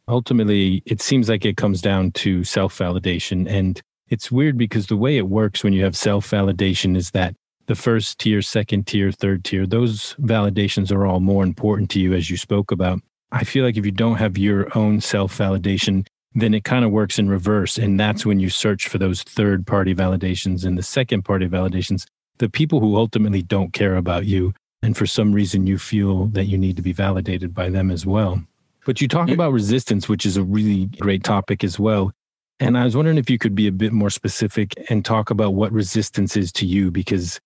[0.08, 3.48] ultimately, it seems like it comes down to self validation.
[3.48, 7.34] And it's weird because the way it works when you have self validation is that
[7.66, 12.14] the first tier, second tier, third tier, those validations are all more important to you,
[12.14, 13.00] as you spoke about.
[13.32, 16.90] I feel like if you don't have your own self validation, then it kind of
[16.90, 17.78] works in reverse.
[17.78, 22.06] And that's when you search for those third party validations and the second party validations,
[22.38, 24.52] the people who ultimately don't care about you.
[24.82, 28.04] And for some reason, you feel that you need to be validated by them as
[28.04, 28.42] well.
[28.84, 29.34] But you talk mm.
[29.34, 32.12] about resistance, which is a really great topic as well.
[32.60, 35.54] And I was wondering if you could be a bit more specific and talk about
[35.54, 37.40] what resistance is to you, because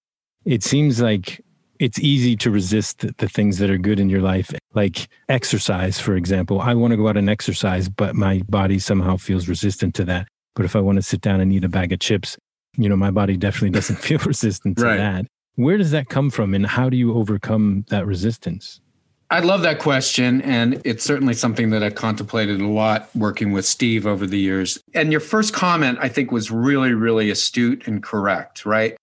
[0.45, 1.41] it seems like
[1.81, 6.15] it's easy to resist the things that are good in your life, like exercise, for
[6.15, 6.61] example.
[6.61, 10.29] I want to go out and exercise, but my body somehow feels resistant to that.
[10.55, 12.37] But if I want to sit down and eat a bag of chips,
[12.77, 14.99] you know, my body definitely doesn't feel resistant to right.
[14.99, 15.27] that.
[15.55, 18.81] Where does that come from and how do you overcome that resistance?
[19.31, 20.43] I love that question.
[20.43, 24.79] And it's certainly something that I've contemplated a lot working with Steve over the years.
[24.93, 28.97] And your first comment, I think, was really, really astute and correct, right?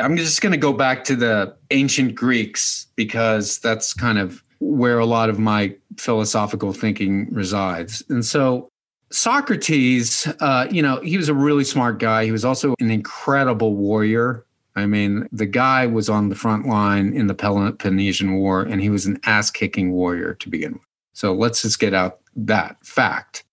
[0.00, 4.98] I'm just going to go back to the ancient Greeks because that's kind of where
[4.98, 8.02] a lot of my philosophical thinking resides.
[8.08, 8.68] And so
[9.10, 12.24] Socrates, uh, you know, he was a really smart guy.
[12.24, 14.44] He was also an incredible warrior.
[14.76, 18.90] I mean, the guy was on the front line in the Peloponnesian War, and he
[18.90, 20.82] was an ass kicking warrior to begin with.
[21.14, 23.44] So let's just get out that fact.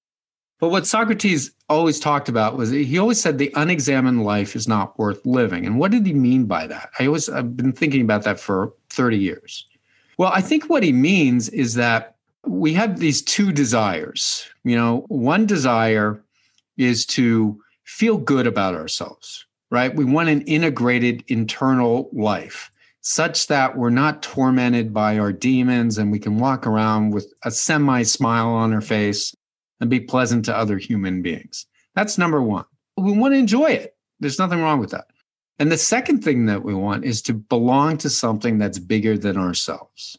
[0.59, 4.97] But what Socrates always talked about was he always said the unexamined life is not
[4.97, 5.65] worth living.
[5.65, 6.91] And what did he mean by that?
[6.99, 9.67] I always I've been thinking about that for 30 years.
[10.17, 12.15] Well, I think what he means is that
[12.45, 14.45] we have these two desires.
[14.63, 16.23] You know, one desire
[16.77, 19.93] is to feel good about ourselves, right?
[19.93, 26.11] We want an integrated internal life such that we're not tormented by our demons and
[26.11, 29.35] we can walk around with a semi smile on our face
[29.79, 31.65] and be pleasant to other human beings.
[31.95, 32.65] That's number one.
[32.97, 33.95] We want to enjoy it.
[34.19, 35.07] There's nothing wrong with that.
[35.59, 39.38] And the second thing that we want is to belong to something that's bigger than
[39.38, 40.17] ourselves.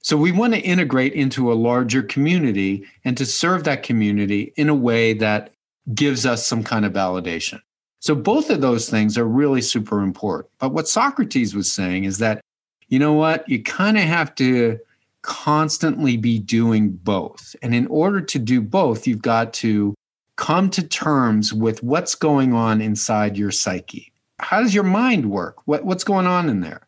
[0.00, 4.68] So we want to integrate into a larger community and to serve that community in
[4.68, 5.52] a way that
[5.94, 7.60] gives us some kind of validation.
[8.00, 10.50] So both of those things are really super important.
[10.58, 12.40] But what Socrates was saying is that,
[12.88, 14.78] you know what, you kind of have to
[15.22, 17.54] constantly be doing both.
[17.62, 19.94] And in order to do both, you've got to
[20.36, 24.12] come to terms with what's going on inside your psyche.
[24.38, 25.56] How does your mind work?
[25.66, 26.86] What, what's going on in there?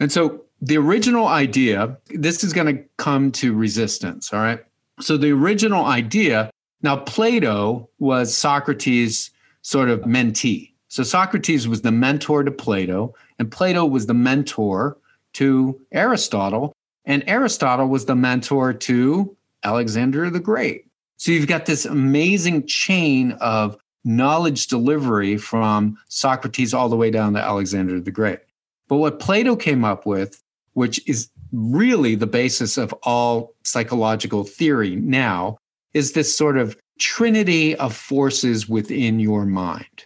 [0.00, 4.32] And so the original idea, this is going to come to resistance.
[4.32, 4.60] All right.
[5.00, 6.50] So the original idea,
[6.82, 10.72] now Plato was Socrates' sort of mentee.
[10.88, 14.96] So Socrates was the mentor to Plato, and Plato was the mentor
[15.34, 16.72] to Aristotle.
[17.06, 20.86] And Aristotle was the mentor to Alexander the Great.
[21.16, 27.32] So you've got this amazing chain of knowledge delivery from Socrates all the way down
[27.34, 28.40] to Alexander the Great.
[28.88, 30.42] But what Plato came up with,
[30.74, 35.58] which is really the basis of all psychological theory now,
[35.94, 40.04] is this sort of trinity of forces within your mind.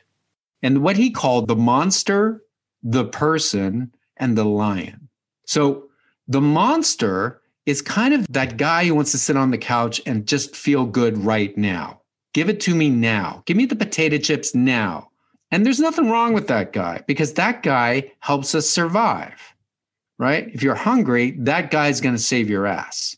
[0.62, 2.42] And what he called the monster,
[2.82, 5.08] the person, and the lion.
[5.46, 5.89] So
[6.30, 10.28] the monster is kind of that guy who wants to sit on the couch and
[10.28, 12.00] just feel good right now.
[12.32, 13.42] Give it to me now.
[13.46, 15.10] Give me the potato chips now.
[15.50, 19.40] And there's nothing wrong with that guy because that guy helps us survive,
[20.18, 20.48] right?
[20.54, 23.16] If you're hungry, that guy's going to save your ass.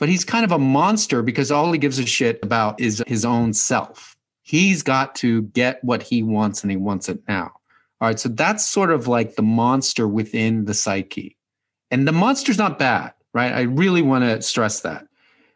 [0.00, 3.24] But he's kind of a monster because all he gives a shit about is his
[3.24, 4.16] own self.
[4.42, 7.52] He's got to get what he wants and he wants it now.
[8.00, 8.18] All right.
[8.18, 11.36] So that's sort of like the monster within the psyche.
[11.90, 13.52] And the monster's not bad, right?
[13.52, 15.06] I really want to stress that.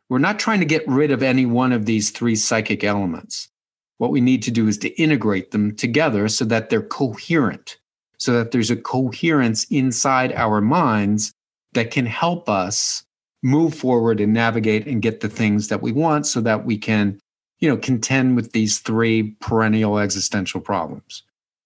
[0.09, 3.49] We're not trying to get rid of any one of these three psychic elements.
[3.99, 7.79] What we need to do is to integrate them together so that they're coherent,
[8.18, 11.33] so that there's a coherence inside our minds
[11.73, 13.05] that can help us
[13.42, 17.20] move forward and navigate and get the things that we want so that we can,
[17.61, 21.23] you know, contend with these three perennial existential problems.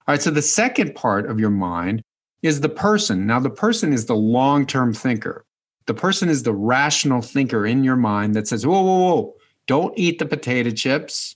[0.06, 0.22] All right.
[0.22, 2.02] So the second part of your mind
[2.42, 3.26] is the person.
[3.26, 5.44] Now, the person is the long term thinker.
[5.86, 9.34] The person is the rational thinker in your mind that says, whoa, whoa, whoa,
[9.66, 11.34] don't eat the potato chips.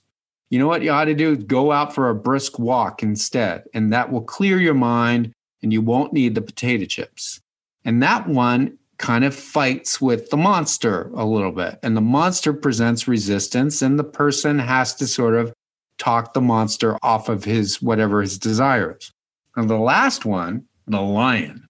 [0.50, 1.36] You know what you ought to do?
[1.36, 3.64] Go out for a brisk walk instead.
[3.72, 7.40] And that will clear your mind and you won't need the potato chips.
[7.84, 11.78] And that one kind of fights with the monster a little bit.
[11.82, 15.52] And the monster presents resistance, and the person has to sort of
[15.98, 19.12] talk the monster off of his whatever his desire is.
[19.56, 21.66] And the last one, the lion.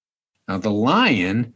[0.48, 1.54] Now, the lion,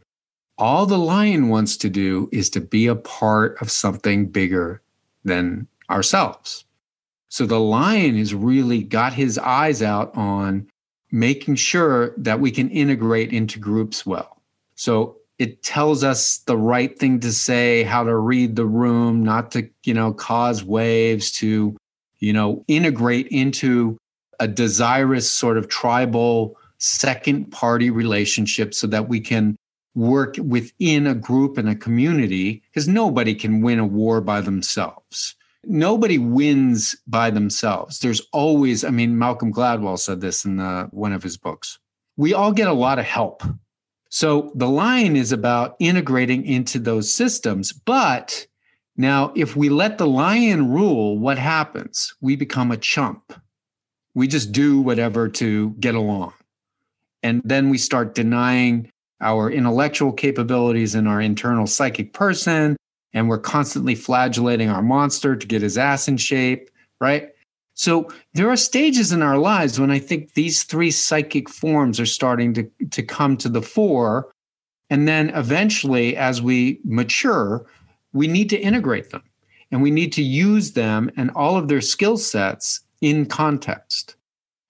[0.59, 4.83] all the lion wants to do is to be a part of something bigger
[5.25, 6.65] than ourselves.
[7.29, 10.69] So the lion has really got his eyes out on
[11.11, 14.41] making sure that we can integrate into groups well.
[14.75, 19.51] So it tells us the right thing to say, how to read the room, not
[19.53, 21.77] to, you know, cause waves, to,
[22.19, 23.99] you know, integrate into
[24.41, 29.57] a desirous sort of tribal second party relationship so that we can
[29.95, 35.35] work within a group and a community because nobody can win a war by themselves.
[35.65, 37.99] Nobody wins by themselves.
[37.99, 41.79] There's always, I mean, Malcolm Gladwell said this in the, one of his books.
[42.17, 43.43] We all get a lot of help.
[44.09, 47.73] So the lion is about integrating into those systems.
[47.73, 48.47] But
[48.97, 52.15] now, if we let the lion rule, what happens?
[52.21, 53.35] We become a chump.
[54.15, 56.33] We just do whatever to get along.
[57.27, 58.89] And then we start denying
[59.21, 62.77] our intellectual capabilities and our internal psychic person.
[63.15, 67.31] And we're constantly flagellating our monster to get his ass in shape, right?
[67.75, 72.07] So there are stages in our lives when I think these three psychic forms are
[72.07, 74.31] starting to, to come to the fore.
[74.89, 77.67] And then eventually, as we mature,
[78.13, 79.25] we need to integrate them
[79.73, 84.15] and we need to use them and all of their skill sets in context.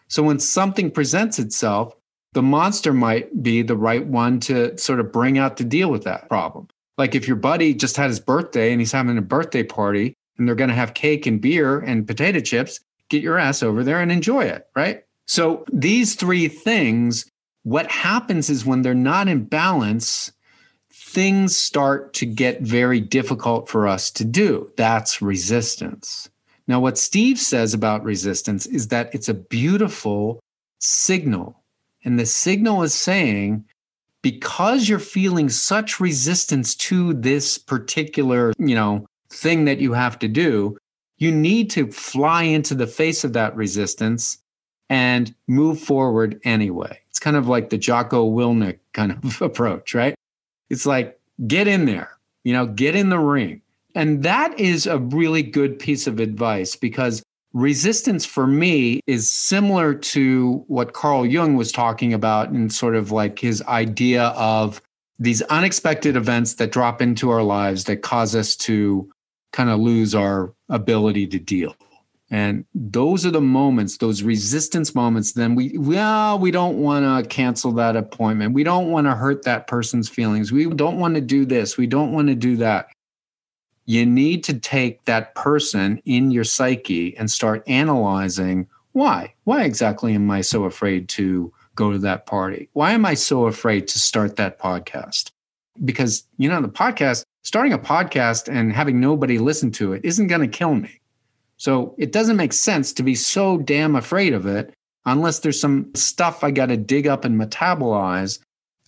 [0.09, 1.95] So when something presents itself,
[2.37, 6.05] the monster might be the right one to sort of bring out to deal with
[6.05, 6.69] that problem.
[6.99, 10.47] Like if your buddy just had his birthday and he's having a birthday party and
[10.47, 14.03] they're going to have cake and beer and potato chips, get your ass over there
[14.03, 15.03] and enjoy it, right?
[15.25, 17.25] So these three things,
[17.63, 20.31] what happens is when they're not in balance,
[20.93, 24.71] things start to get very difficult for us to do.
[24.77, 26.29] That's resistance.
[26.69, 30.39] Now, what Steve says about resistance is that it's a beautiful
[30.81, 31.63] signal.
[32.07, 33.65] And the signal is saying,
[34.23, 40.29] because you're feeling such resistance to this particular, you know, thing that you have to
[40.29, 40.79] do,
[41.19, 44.39] you need to fly into the face of that resistance
[44.89, 47.01] and move forward anyway.
[47.11, 50.15] It's kind of like the Jocko Willink kind of approach, right?
[50.71, 53.63] It's like, get in there, you know, get in the ring.
[53.97, 59.95] And that is a really good piece of advice because resistance for me is similar
[59.95, 64.83] to what Carl Jung was talking about in sort of like his idea of
[65.19, 69.11] these unexpected events that drop into our lives that cause us to
[69.53, 71.75] kind of lose our ability to deal.
[72.31, 75.33] And those are the moments, those resistance moments.
[75.33, 78.53] Then we, well, we don't want to cancel that appointment.
[78.53, 80.51] We don't want to hurt that person's feelings.
[80.51, 81.79] We don't want to do this.
[81.79, 82.89] We don't want to do that.
[83.87, 89.35] You need to take that person in your psyche and start analyzing why.
[89.45, 92.69] Why exactly am I so afraid to go to that party?
[92.73, 95.31] Why am I so afraid to start that podcast?
[95.85, 100.27] Because, you know, the podcast, starting a podcast and having nobody listen to it isn't
[100.27, 101.01] going to kill me.
[101.59, 105.95] So it doesn't make sense to be so damn afraid of it unless there's some
[105.95, 108.41] stuff I got to dig up and metabolize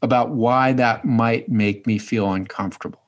[0.03, 3.03] about why that might make me feel uncomfortable.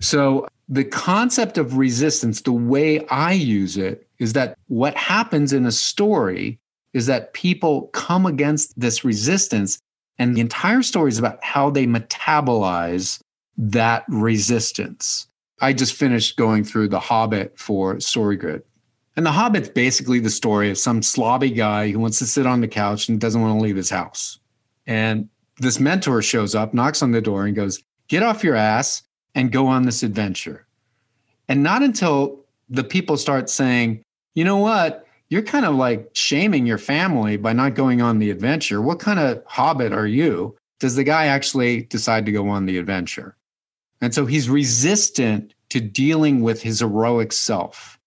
[0.00, 5.66] So the concept of resistance, the way I use it, is that what happens in
[5.66, 6.58] a story
[6.92, 9.78] is that people come against this resistance,
[10.18, 13.20] and the entire story is about how they metabolize
[13.58, 15.26] that resistance.
[15.60, 18.62] I just finished going through The Hobbit for StoryGrid.
[19.16, 22.60] And The Hobbit's basically the story of some slobby guy who wants to sit on
[22.60, 24.38] the couch and doesn't want to leave his house.
[24.86, 29.02] And this mentor shows up, knocks on the door, and goes, Get off your ass
[29.34, 30.66] and go on this adventure.
[31.48, 34.02] And not until the people start saying,
[34.34, 35.06] You know what?
[35.28, 38.80] You're kind of like shaming your family by not going on the adventure.
[38.80, 40.56] What kind of hobbit are you?
[40.80, 43.36] Does the guy actually decide to go on the adventure?
[44.00, 47.98] And so he's resistant to dealing with his heroic self.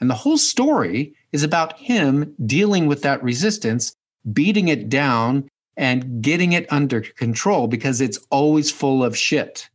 [0.00, 3.94] And the whole story is about him dealing with that resistance,
[4.32, 9.68] beating it down, and getting it under control because it's always full of shit.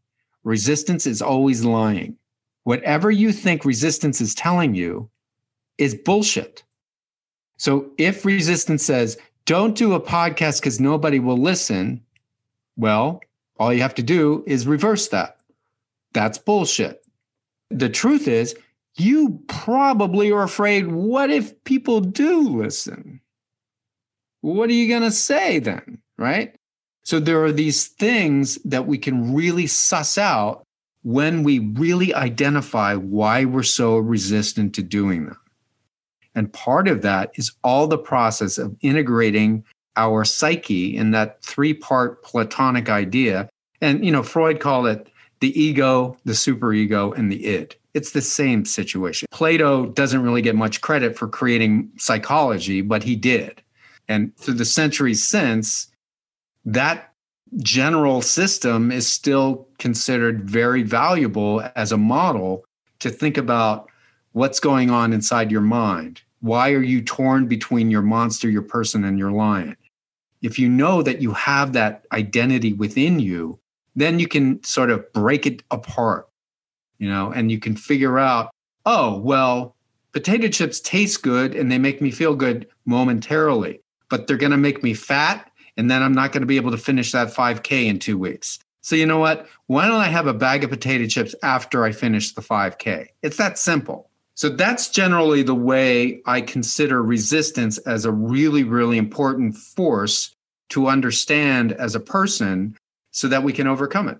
[0.44, 2.18] Resistance is always lying.
[2.64, 5.10] Whatever you think resistance is telling you
[5.78, 6.64] is bullshit.
[7.58, 12.02] So if resistance says, don't do a podcast because nobody will listen,
[12.78, 13.22] well,
[13.58, 15.38] all you have to do is reverse that.
[16.14, 17.06] That's bullshit.
[17.70, 18.56] The truth is,
[18.96, 23.20] you probably are afraid what if people do listen?
[24.42, 26.00] What are you going to say then?
[26.18, 26.56] Right?
[27.04, 30.64] So there are these things that we can really suss out
[31.04, 35.40] when we really identify why we're so resistant to doing them.
[36.34, 39.64] And part of that is all the process of integrating
[39.96, 43.50] our psyche in that three part Platonic idea.
[43.82, 45.10] And, you know, Freud called it
[45.42, 47.76] the ego, the superego, and the id.
[47.94, 49.28] It's the same situation.
[49.32, 53.62] Plato doesn't really get much credit for creating psychology, but he did.
[54.08, 55.92] And through the centuries since,
[56.66, 57.14] that
[57.58, 62.66] general system is still considered very valuable as a model
[63.00, 63.90] to think about
[64.32, 66.22] what's going on inside your mind.
[66.42, 69.78] Why are you torn between your monster, your person, and your lion?
[70.42, 73.60] If you know that you have that identity within you,
[73.96, 76.28] then you can sort of break it apart,
[76.98, 78.52] you know, and you can figure out,
[78.86, 79.76] oh, well,
[80.12, 84.58] potato chips taste good and they make me feel good momentarily, but they're going to
[84.58, 87.88] make me fat and then I'm not going to be able to finish that 5K
[87.88, 88.60] in two weeks.
[88.82, 89.48] So, you know what?
[89.68, 93.08] Why don't I have a bag of potato chips after I finish the 5K?
[93.22, 94.10] It's that simple.
[94.36, 100.36] So, that's generally the way I consider resistance as a really, really important force
[100.70, 102.76] to understand as a person
[103.12, 104.18] so that we can overcome it.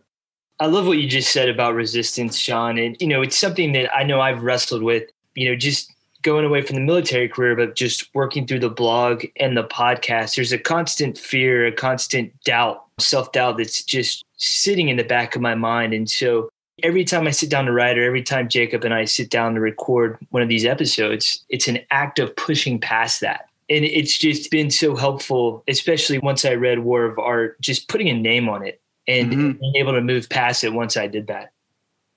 [0.60, 2.78] I love what you just said about resistance, Shawn.
[2.78, 5.93] And, you know, it's something that I know I've wrestled with, you know, just
[6.24, 10.36] going away from the military career, but just working through the blog and the podcast,
[10.36, 15.36] there's a constant fear, a constant doubt, self doubt that's just sitting in the back
[15.36, 15.94] of my mind.
[15.94, 16.50] And so
[16.82, 19.54] every time I sit down to write, or every time Jacob and I sit down
[19.56, 23.48] to record one of these episodes, it's an act of pushing past that.
[23.70, 28.10] And it's just been so helpful, especially once I read War of Art, just putting
[28.10, 29.52] a name on it and mm-hmm.
[29.60, 31.52] being able to move past it once I did that.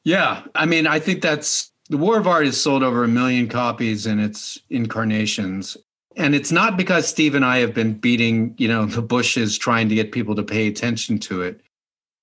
[0.05, 0.43] Yeah.
[0.55, 4.07] I mean, I think that's the War of Art has sold over a million copies
[4.07, 5.77] in its incarnations.
[6.17, 9.89] And it's not because Steve and I have been beating, you know, the bushes trying
[9.91, 11.61] to get people to pay attention to it.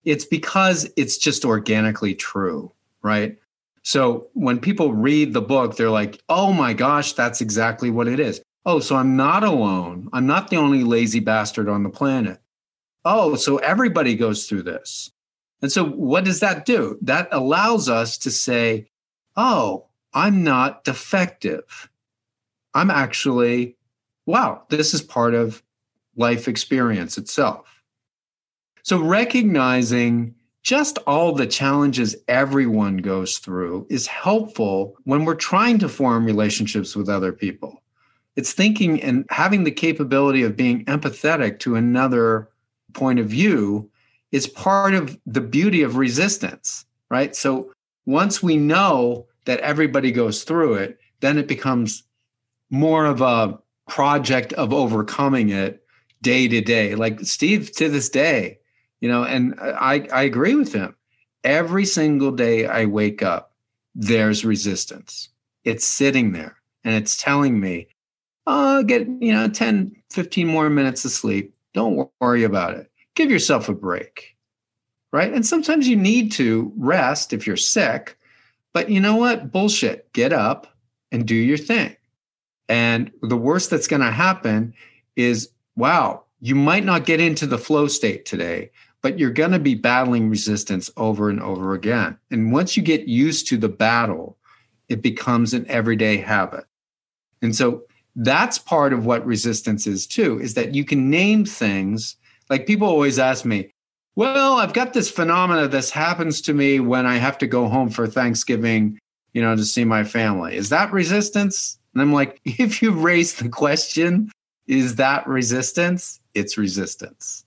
[0.03, 2.71] It's because it's just organically true,
[3.03, 3.37] right?
[3.83, 8.19] So when people read the book, they're like, oh my gosh, that's exactly what it
[8.19, 8.41] is.
[8.65, 10.09] Oh, so I'm not alone.
[10.13, 12.39] I'm not the only lazy bastard on the planet.
[13.05, 15.11] Oh, so everybody goes through this.
[15.61, 16.97] And so what does that do?
[17.01, 18.87] That allows us to say,
[19.35, 21.89] oh, I'm not defective.
[22.73, 23.75] I'm actually,
[24.25, 25.63] wow, this is part of
[26.15, 27.81] life experience itself.
[28.83, 35.89] So recognizing just all the challenges everyone goes through is helpful when we're trying to
[35.89, 37.81] form relationships with other people.
[38.35, 42.49] It's thinking and having the capability of being empathetic to another
[42.93, 43.89] point of view
[44.31, 47.35] is part of the beauty of resistance, right?
[47.35, 47.71] So
[48.05, 52.03] once we know that everybody goes through it, then it becomes
[52.69, 55.83] more of a project of overcoming it
[56.21, 56.95] day to day.
[56.95, 58.59] Like Steve to this day,
[59.01, 60.95] you know, and I, I agree with him.
[61.43, 63.53] Every single day I wake up,
[63.95, 65.29] there's resistance.
[65.63, 67.87] It's sitting there and it's telling me,
[68.47, 71.53] oh, get, you know, 10, 15 more minutes of sleep.
[71.73, 72.89] Don't worry about it.
[73.15, 74.32] Give yourself a break
[75.13, 75.31] right?
[75.31, 78.17] And sometimes you need to rest if you're sick.
[78.73, 79.51] But you know what?
[79.51, 80.11] Bullshit.
[80.11, 80.75] Get up
[81.11, 81.95] and do your thing.
[82.67, 84.73] And the worst that's going to happen
[85.15, 88.69] is wow, you might not get into the flow state today,
[89.01, 92.17] but you're going to be battling resistance over and over again.
[92.31, 94.37] And once you get used to the battle,
[94.89, 96.65] it becomes an everyday habit.
[97.41, 97.83] And so
[98.15, 102.15] that's part of what resistance is too, is that you can name things.
[102.49, 103.72] Like people always ask me,
[104.15, 105.67] well, I've got this phenomena.
[105.67, 108.99] This happens to me when I have to go home for Thanksgiving,
[109.33, 110.55] you know, to see my family.
[110.55, 111.77] Is that resistance?
[111.93, 114.31] And I'm like, if you raise the question,
[114.67, 116.19] is that resistance?
[116.33, 117.45] It's resistance.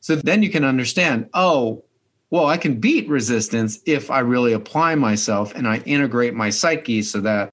[0.00, 1.84] So then you can understand, oh,
[2.30, 7.02] well, I can beat resistance if I really apply myself and I integrate my psyche
[7.02, 7.50] so that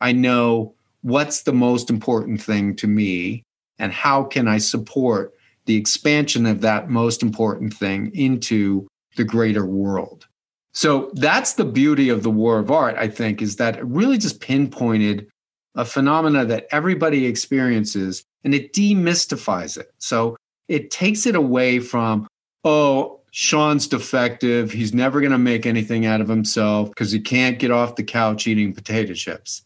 [0.00, 3.42] I know what's the most important thing to me
[3.78, 5.34] and how can I support
[5.68, 10.26] the expansion of that most important thing into the greater world.
[10.72, 14.16] So that's the beauty of the war of art, I think, is that it really
[14.16, 15.28] just pinpointed
[15.74, 19.90] a phenomena that everybody experiences and it demystifies it.
[19.98, 20.36] So
[20.68, 22.26] it takes it away from,
[22.64, 24.72] oh, Shawn's defective.
[24.72, 28.04] He's never going to make anything out of himself because he can't get off the
[28.04, 29.62] couch eating potato chips.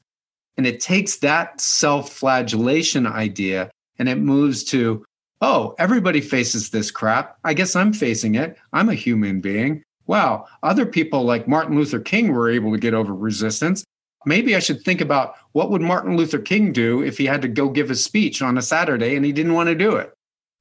[0.56, 5.04] And it takes that self flagellation idea and it moves to,
[5.42, 7.36] oh, everybody faces this crap.
[7.44, 8.56] I guess I'm facing it.
[8.72, 9.82] I'm a human being.
[10.06, 13.84] Wow, other people like Martin Luther King were able to get over resistance.
[14.24, 17.48] Maybe I should think about what would Martin Luther King do if he had to
[17.48, 20.12] go give a speech on a Saturday and he didn't want to do it.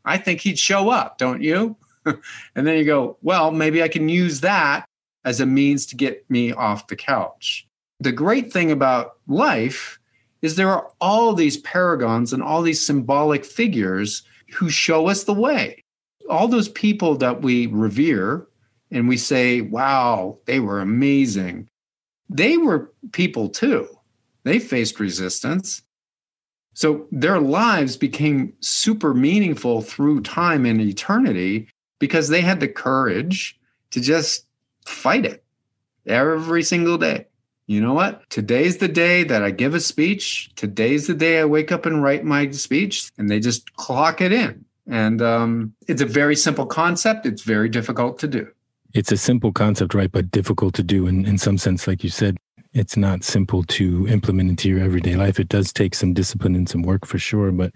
[0.04, 1.78] I think he'd show up, don't you?
[2.06, 4.86] and then you go, well, maybe I can use that
[5.26, 7.68] as a means to get me off the couch.
[8.00, 10.00] The great thing about life
[10.42, 14.24] is there are all these paragons and all these symbolic figures
[14.54, 15.84] who show us the way.
[16.30, 18.48] All those people that we revere
[18.92, 21.68] and we say, wow, they were amazing.
[22.30, 23.88] They were people too.
[24.44, 25.82] They faced resistance.
[26.74, 31.68] So their lives became super meaningful through time and eternity
[32.00, 33.60] because they had the courage
[33.92, 34.46] to just
[34.86, 35.44] fight it
[36.08, 37.28] every single day.
[37.72, 38.30] You know what?
[38.30, 40.52] Today's the day that I give a speech.
[40.58, 44.34] Today's the day I wake up and write my speech, and they just clock it
[44.34, 44.66] in.
[44.88, 47.26] And um, it's a very simple concept.
[47.26, 48.46] It's very difficult to do.
[48.94, 50.12] It's a simple concept, right?
[50.12, 51.08] But difficult to do.
[51.08, 52.36] And in some sense, like you said,
[52.74, 55.40] it's not simple to implement into your everyday life.
[55.40, 57.54] It does take some discipline and some work for sure.
[57.54, 57.72] But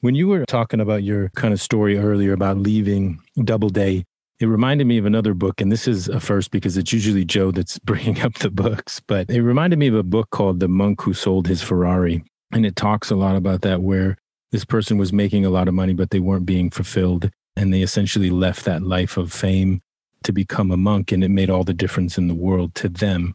[0.00, 4.06] when you were talking about your kind of story earlier about leaving Doubleday,
[4.38, 7.50] it reminded me of another book, and this is a first because it's usually Joe
[7.50, 11.02] that's bringing up the books, but it reminded me of a book called The Monk
[11.02, 12.22] Who Sold His Ferrari.
[12.52, 14.16] And it talks a lot about that, where
[14.52, 17.30] this person was making a lot of money, but they weren't being fulfilled.
[17.56, 19.80] And they essentially left that life of fame
[20.24, 23.34] to become a monk, and it made all the difference in the world to them.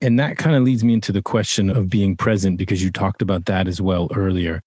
[0.00, 3.20] And that kind of leads me into the question of being present because you talked
[3.20, 4.62] about that as well earlier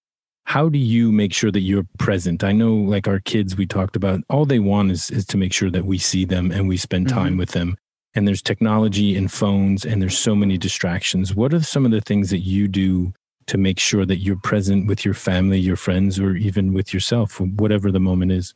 [0.46, 2.44] how do you make sure that you're present?
[2.44, 5.54] I know like our kids we talked about all they want is is to make
[5.54, 7.38] sure that we see them and we spend time mm-hmm.
[7.38, 7.78] with them.
[8.14, 11.34] And there's technology and phones and there's so many distractions.
[11.34, 13.14] What are some of the things that you do
[13.48, 17.40] to make sure that you're present with your family your friends or even with yourself
[17.40, 18.54] whatever the moment is?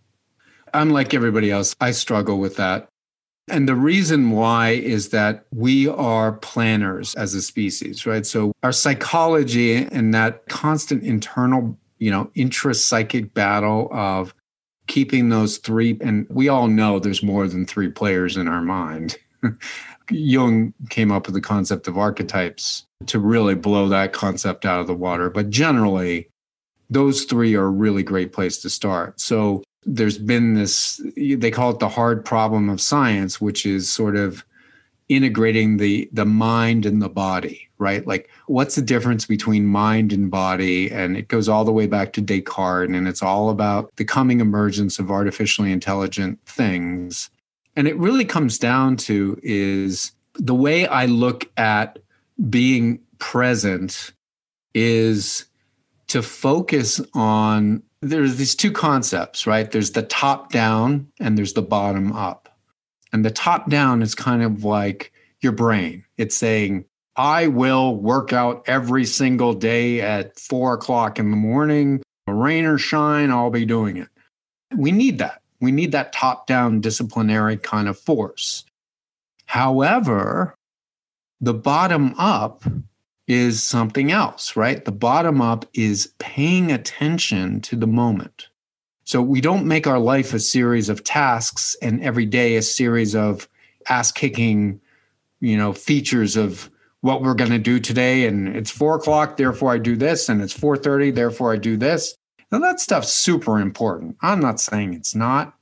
[0.74, 2.90] I'm like everybody else i struggle with that
[3.48, 8.26] and the reason why is that we are planners as a species, right?
[8.26, 14.34] So our psychology and that constant internal you know, intra-psychic battle of
[14.88, 19.18] keeping those three and we all know there's more than three players in our mind.
[20.12, 24.88] Jung came up with the concept of archetypes to really blow that concept out of
[24.88, 26.30] the water, but generally
[26.90, 29.20] those three are a really great place to start.
[29.20, 34.16] So there's been this they call it the hard problem of science, which is sort
[34.16, 34.46] of
[35.10, 38.06] integrating the the mind and the body right?
[38.06, 40.92] Like what's the difference between mind and body?
[40.92, 44.40] And it goes all the way back to descartes and it's all about the coming
[44.40, 47.30] emergence of artificially intelligent things.
[47.76, 52.00] And it really comes down to is the way i look at
[52.50, 54.12] being present
[54.74, 55.46] is
[56.08, 61.62] to focus on there's these two concepts right there's the top down and there's the
[61.62, 62.46] bottom up
[63.16, 66.04] and the top down is kind of like your brain.
[66.18, 66.84] It's saying,
[67.16, 72.78] I will work out every single day at four o'clock in the morning, rain or
[72.78, 74.10] shine, I'll be doing it.
[74.76, 75.42] We need that.
[75.62, 78.66] We need that top down disciplinary kind of force.
[79.46, 80.54] However,
[81.40, 82.66] the bottom up
[83.28, 84.86] is something else, right?
[84.86, 88.50] The bottom up is paying attention to the moment.
[89.04, 93.16] So we don't make our life a series of tasks and every day a series
[93.16, 93.48] of
[93.88, 94.82] ass kicking,
[95.42, 96.72] you know, features of
[97.02, 98.26] what we're going to do today.
[98.26, 101.78] And it's four o'clock, therefore I do this, and it's four thirty, therefore I do
[101.78, 102.16] this.
[102.52, 104.18] Now that stuff's super important.
[104.22, 105.56] I'm not saying it's not,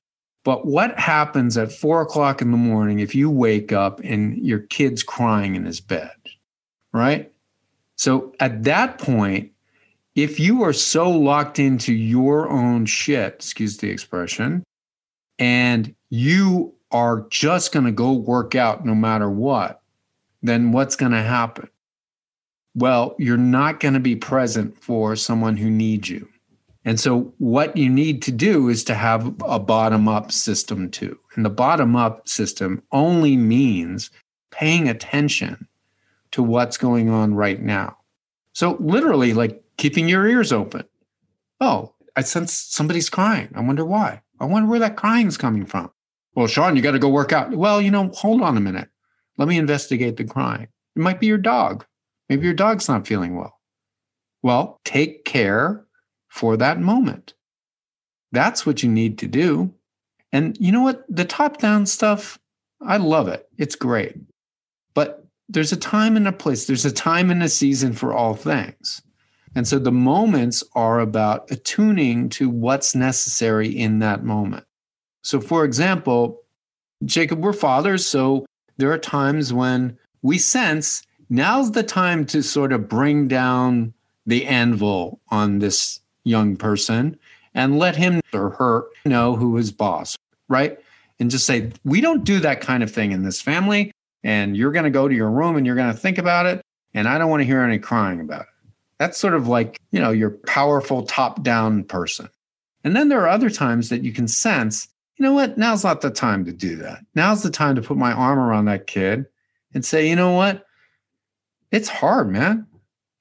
[0.45, 4.59] but what happens at four o'clock in the morning if you wake up and your
[4.59, 6.15] kid's crying in his bed,
[6.93, 7.32] right?
[7.97, 9.51] So at that point,
[10.15, 14.63] if you are so locked into your own shit, excuse the expression,
[15.39, 19.81] and you are just going to go work out no matter what,
[20.43, 21.67] then what's going to happen?
[22.75, 26.27] Well, you're not going to be present for someone who needs you.
[26.85, 31.17] And so, what you need to do is to have a bottom up system too.
[31.35, 34.11] And the bottom up system only means
[34.51, 35.67] paying attention
[36.33, 37.97] to what's going on right now.
[38.53, 40.83] So, literally, like keeping your ears open.
[41.59, 43.49] Oh, I sense somebody's crying.
[43.55, 44.21] I wonder why.
[44.39, 45.89] I wonder where that crying is coming from.
[46.35, 47.51] Well, Shawn, you got to go work out.
[47.51, 48.89] Well, you know, hold on a minute.
[49.37, 50.67] Let me investigate the crying.
[50.95, 51.85] It might be your dog.
[52.29, 53.59] Maybe your dog's not feeling well.
[54.41, 55.85] Well, take care
[56.27, 57.33] for that moment.
[58.31, 59.73] That's what you need to do.
[60.31, 61.05] And you know what?
[61.07, 62.39] The top down stuff,
[62.81, 63.47] I love it.
[63.57, 64.15] It's great.
[64.95, 68.33] But there's a time and a place, there's a time and a season for all
[68.33, 69.01] things.
[69.55, 74.65] And so the moments are about attuning to what's necessary in that moment.
[75.21, 76.41] So, for example,
[77.05, 78.07] Jacob, we're fathers.
[78.07, 78.45] So
[78.77, 83.93] there are times when we sense now's the time to sort of bring down
[84.25, 87.17] the anvil on this young person
[87.53, 90.15] and let him or her know who is boss.
[90.47, 90.77] right?
[91.19, 93.91] And just say, we don't do that kind of thing in this family.
[94.23, 96.61] And you're going to go to your room and you're going to think about it.
[96.93, 98.47] And I don't want to hear any crying about it.
[98.99, 102.29] That's sort of like, you know, your powerful top down person.
[102.83, 105.57] And then there are other times that you can sense, you know what?
[105.57, 106.99] Now's not the time to do that.
[107.15, 109.25] Now's the time to put my arm around that kid
[109.73, 110.65] and say, you know what?
[111.71, 112.67] It's hard, man.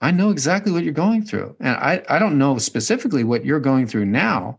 [0.01, 1.57] I know exactly what you're going through.
[1.61, 4.59] And I, I don't know specifically what you're going through now,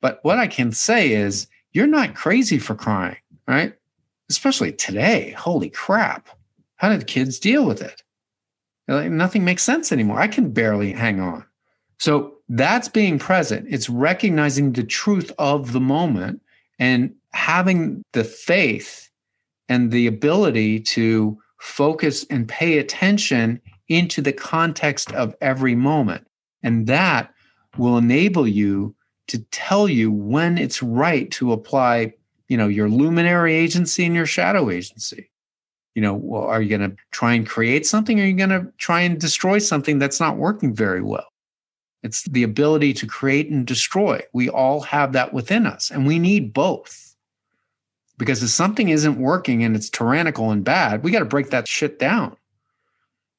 [0.00, 3.16] but what I can say is you're not crazy for crying,
[3.48, 3.74] right?
[4.32, 5.32] Especially today.
[5.32, 6.28] Holy crap.
[6.76, 8.02] How did kids deal with it?
[8.88, 10.18] Like, nothing makes sense anymore.
[10.18, 11.44] I can barely hang on.
[11.98, 13.66] So that's being present.
[13.70, 16.40] It's recognizing the truth of the moment
[16.78, 19.10] and having the faith
[19.68, 26.26] and the ability to focus and pay attention into the context of every moment.
[26.62, 27.32] And that
[27.78, 28.94] will enable you
[29.28, 32.14] to tell you when it's right to apply,
[32.52, 35.30] you know, your luminary agency and your shadow agency.
[35.94, 38.50] You know, well, are you going to try and create something or are you going
[38.50, 41.26] to try and destroy something that's not working very well?
[42.02, 44.20] It's the ability to create and destroy.
[44.34, 47.16] We all have that within us, and we need both.
[48.18, 51.66] Because if something isn't working and it's tyrannical and bad, we got to break that
[51.66, 52.36] shit down.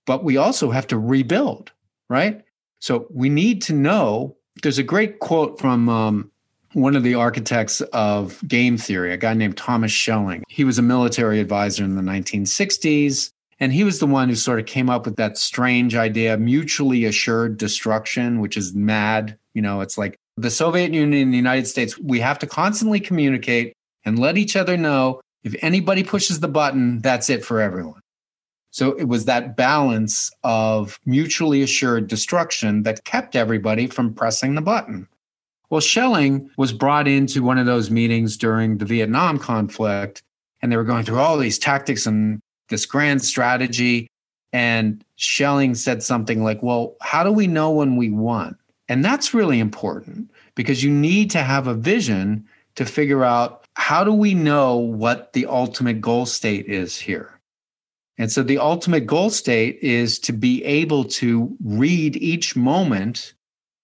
[0.08, 1.72] But we also have to rebuild,
[2.10, 2.42] right?
[2.80, 4.38] So we need to know.
[4.64, 6.32] There's a great quote from um,
[6.74, 10.44] one of the architects of game theory, a guy named Thomas Schelling.
[10.48, 13.30] He was a military advisor in the 1960s.
[13.60, 16.40] And he was the one who sort of came up with that strange idea, of
[16.40, 19.38] mutually assured destruction, which is mad.
[19.54, 23.00] You know, it's like the Soviet Union and the United States, we have to constantly
[23.00, 28.02] communicate and let each other know if anybody pushes the button, that's it for everyone.
[28.72, 34.62] So it was that balance of mutually assured destruction that kept everybody from pressing the
[34.62, 35.08] button.
[35.74, 40.22] Well, Schelling was brought into one of those meetings during the Vietnam conflict,
[40.62, 44.06] and they were going through all these tactics and this grand strategy.
[44.52, 48.56] And Schelling said something like, Well, how do we know when we won?
[48.88, 54.04] And that's really important because you need to have a vision to figure out how
[54.04, 57.40] do we know what the ultimate goal state is here.
[58.20, 63.34] And so the ultimate goal state is to be able to read each moment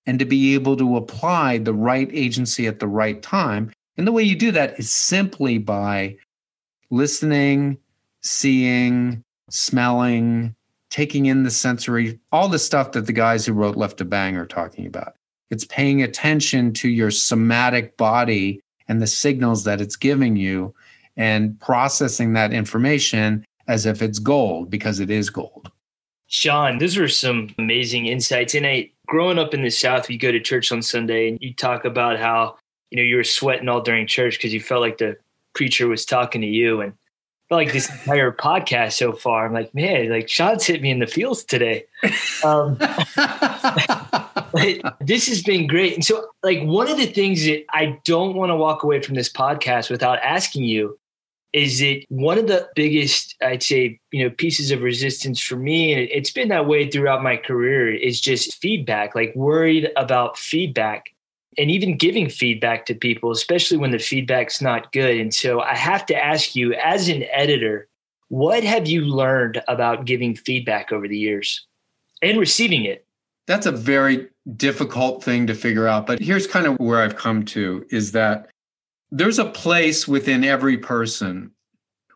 [0.09, 3.71] and to be able to apply the right agency at the right time.
[3.95, 6.17] And the way you do that is simply by
[6.89, 7.77] listening,
[8.21, 10.55] seeing, smelling,
[10.89, 14.35] taking in the sensory, all the stuff that the guys who wrote Left a Bang
[14.35, 15.13] are talking about.
[15.51, 20.73] It's paying attention to your somatic body and the signals that it's giving you
[21.17, 25.69] and processing that information as if it's gold because it is gold.
[26.25, 28.55] Shawn, those were some amazing insights.
[28.55, 31.53] And I, growing up in the South, you go to church on Sunday and you
[31.53, 32.55] talk about how,
[32.91, 35.17] you know, you were sweating all during church because you felt like the
[35.53, 36.79] preacher was talking to you.
[36.79, 36.93] And
[37.49, 39.45] like this entire podcast so far.
[39.45, 41.85] I'm like, man, like Shawn's hit me in the feels today.
[42.43, 42.77] Um,
[45.01, 45.95] this has been great.
[45.95, 49.15] And so, like, one of the things that I don't want to walk away from
[49.15, 50.99] this podcast without asking you
[51.51, 55.91] is that one of the biggest, I'd say, you know, pieces of resistance for me,
[55.91, 61.09] and it's been that way throughout my career, is just feedback, like worried about feedback
[61.57, 65.17] and even giving feedback to people, especially when the feedback's not good.
[65.17, 67.87] And so I have to ask you, as an editor,
[68.27, 71.65] what have you learned about giving feedback over the years
[72.21, 73.05] and receiving it?
[73.47, 76.05] That's a very difficult thing to figure out.
[76.05, 78.49] But here's kind of where I've come to is that
[79.11, 81.51] there's a place within every person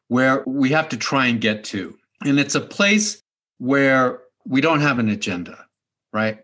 [0.08, 1.98] where we have to try and get to.
[2.24, 3.22] And it's a place
[3.58, 5.66] where we don't have an agenda,
[6.12, 6.40] right?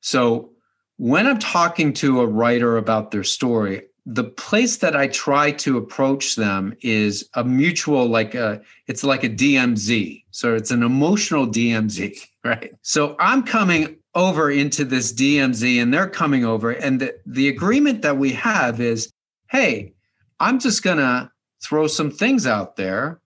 [0.00, 0.50] So
[0.98, 5.78] when I'm talking to a writer about their story, the place that I try to
[5.78, 10.22] approach them is a mutual, like a, it's like a DMZ.
[10.30, 12.72] So it's an emotional DMZ, right?
[12.82, 16.70] So I'm coming over into this DMZ and they're coming over.
[16.70, 19.12] And the, the agreement that we have is
[19.50, 19.94] hey,
[20.40, 21.30] I'm just going to
[21.62, 23.20] throw some things out there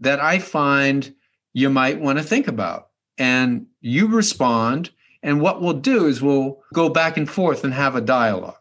[0.00, 1.14] that I find
[1.52, 2.88] you might want to think about.
[3.18, 4.90] And you respond
[5.22, 8.56] and what we'll do is we'll go back and forth and have a dialogue.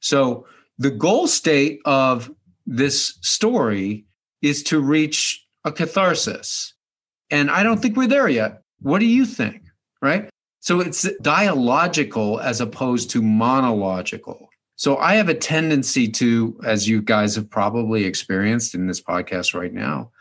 [0.00, 0.46] So
[0.78, 2.30] the goal state of
[2.66, 4.06] this story
[4.40, 6.74] is to reach a catharsis.
[7.30, 8.62] And I don't think we're there yet.
[8.80, 9.62] What do you think?
[10.00, 10.30] Right?
[10.60, 14.47] So it's dialogical as opposed to monological.
[14.78, 19.52] So I have a tendency to, as you guys have probably experienced in this podcast
[19.52, 20.12] right now,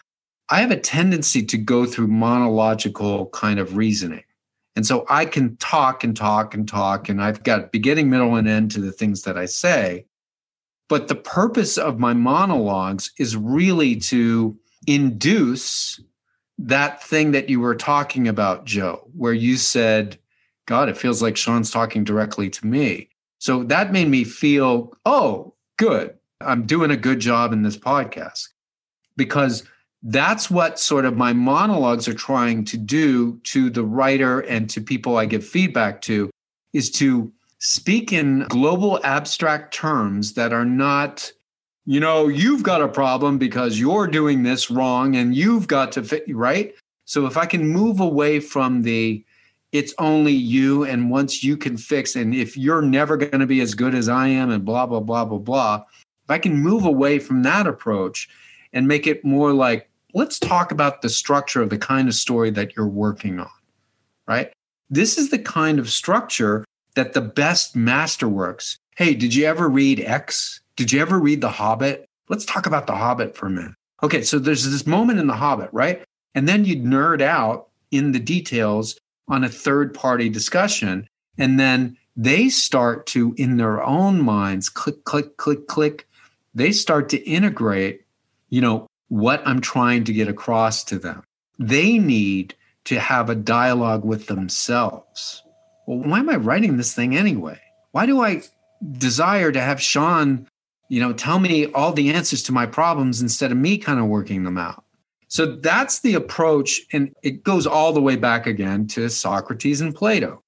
[0.49, 4.23] I have a tendency to go through monological kind of reasoning.
[4.75, 8.47] And so I can talk and talk and talk, and I've got beginning, middle, and
[8.47, 10.07] end to the things that I say.
[10.89, 15.99] But the purpose of my monologues is really to induce
[16.57, 20.17] that thing that you were talking about, Joe, where you said,
[20.65, 23.09] God, it feels like Shawn's talking directly to me.
[23.39, 26.15] So that made me feel, oh, good.
[26.41, 28.47] I'm doing a good job in this podcast
[29.15, 29.63] because
[30.03, 34.81] that's what sort of my monologues are trying to do to the writer and to
[34.81, 36.29] people I give feedback to
[36.73, 41.31] is to speak in global abstract terms that are not
[41.85, 46.03] you know you've got a problem because you're doing this wrong and you've got to
[46.03, 46.75] fit right
[47.05, 49.25] so if i can move away from the
[49.71, 53.61] it's only you and once you can fix and if you're never going to be
[53.61, 55.83] as good as i am and blah blah blah blah blah
[56.23, 58.29] if i can move away from that approach
[58.73, 62.49] and make it more like let's talk about the structure of the kind of story
[62.49, 63.49] that you're working on
[64.27, 64.51] right
[64.89, 66.63] this is the kind of structure
[66.97, 68.77] that the best masterworks.
[68.95, 70.61] Hey, did you ever read X?
[70.75, 72.05] Did you ever read The Hobbit?
[72.27, 73.75] Let's talk about The Hobbit for a minute.
[74.01, 76.03] Okay, so there's this moment in The Hobbit, right?
[76.33, 78.97] And then you'd nerd out in the details
[79.27, 81.07] on a third party discussion.
[81.37, 86.07] And then they start to, in their own minds, click, click, click, click,
[86.55, 88.01] they start to integrate,
[88.49, 91.23] you know, what I'm trying to get across to them.
[91.59, 92.55] They need
[92.85, 95.43] to have a dialogue with themselves
[95.87, 97.59] well, why am I writing this thing anyway?
[97.91, 98.43] Why do I
[98.91, 100.47] desire to have Shawn,
[100.89, 104.05] you know, tell me all the answers to my problems instead of me kind of
[104.05, 104.83] working them out?
[105.27, 106.81] So that's the approach.
[106.93, 110.41] And it goes all the way back again to Socrates and Plato.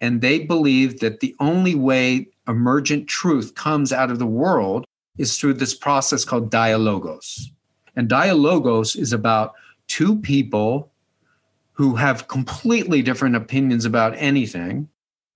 [0.00, 4.86] And they believed that the only way emergent truth comes out of the world
[5.18, 7.50] is through this process called dialogos.
[7.96, 9.54] And dialogos is about
[9.88, 10.90] two people
[11.72, 14.88] who have completely different opinions about anything,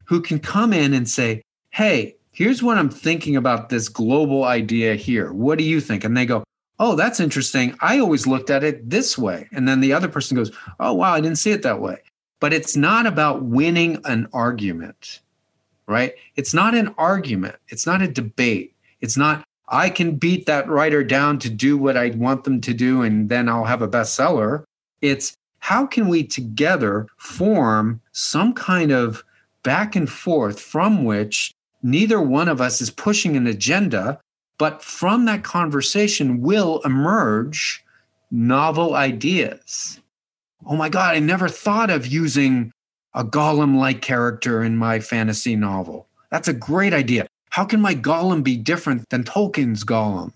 [0.05, 4.95] who can come in and say, Hey, here's what I'm thinking about this global idea
[4.95, 5.33] here.
[5.33, 6.05] What do you think?
[6.05, 6.45] And they go,
[6.79, 7.77] Oh, that's interesting.
[7.81, 9.49] I always looked at it this way.
[9.53, 10.51] And then the other person goes,
[10.81, 11.99] Oh, wow, I didn't see it that way.
[12.41, 15.21] But it's not about winning an argument,
[15.87, 16.15] right?
[16.37, 17.57] It's not an argument.
[17.69, 18.75] It's not a debate.
[19.01, 22.75] It's not, I can beat that writer down to do what I want them to
[22.75, 24.65] do, and then I'll have a bestseller.
[25.01, 29.25] It's, how can we together form some kind of
[29.63, 34.21] back and forth from which neither one of us is pushing an agenda,
[34.59, 37.85] but from that conversation will emerge
[38.31, 40.01] novel ideas.
[40.67, 42.73] Oh my God, I never thought of using
[43.15, 46.09] a Gollum like character in my fantasy novel.
[46.31, 47.27] That's a great idea.
[47.51, 50.33] How can my Gollum be different than Tolkien's Gollum?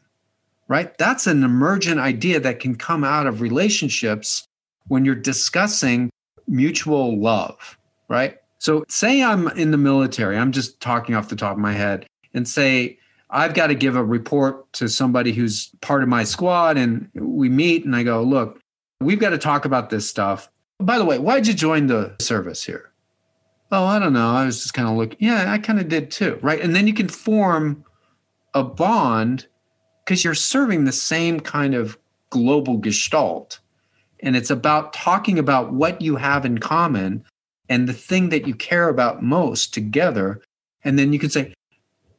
[0.69, 0.97] Right?
[0.99, 4.47] That's an emergent idea that can come out of relationships
[4.89, 6.11] when you're discussing
[6.47, 8.39] mutual love, right?
[8.59, 12.07] So, say I'm in the military, I'm just talking off the top of my head,
[12.35, 12.99] and say,
[13.31, 17.49] I've got to give a report to somebody who's part of my squad, and we
[17.49, 18.61] meet, and I go, Look,
[19.01, 20.49] we've got to talk about this stuff.
[20.81, 22.93] By the way, why'd you join the service here?
[23.71, 24.31] Oh, I don't know.
[24.31, 25.19] I was just kind of looking.
[25.21, 26.61] Yeah, I kind of did too, right?
[26.61, 27.85] And then you can form
[28.55, 29.47] a bond
[30.05, 31.99] because you're serving the same kind of
[32.31, 33.61] global gestalt
[34.21, 37.25] and it's about talking about what you have in common
[37.69, 40.43] and the thing that you care about most together.
[40.83, 41.55] And then you can say,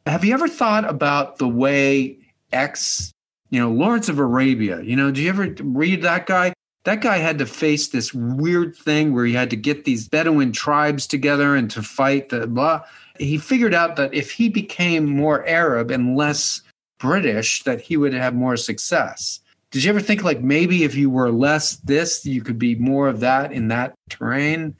[0.09, 2.17] Have you ever thought about the way
[2.51, 3.11] X,
[3.51, 6.51] you know, Lawrence of Arabia, you know, do you ever read that guy?
[6.85, 10.51] That guy had to face this weird thing where he had to get these Bedouin
[10.51, 12.81] tribes together and to fight the blah.
[13.19, 16.61] He figured out that if he became more Arab and less
[16.97, 19.41] British, that he would have more success
[19.71, 23.07] did you ever think like maybe if you were less this you could be more
[23.07, 24.75] of that in that terrain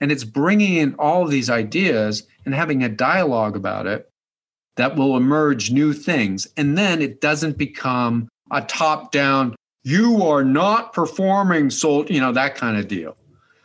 [0.00, 4.10] and it's bringing in all these ideas and having a dialogue about it
[4.76, 10.44] that will emerge new things and then it doesn't become a top down you are
[10.44, 13.16] not performing so you know that kind of deal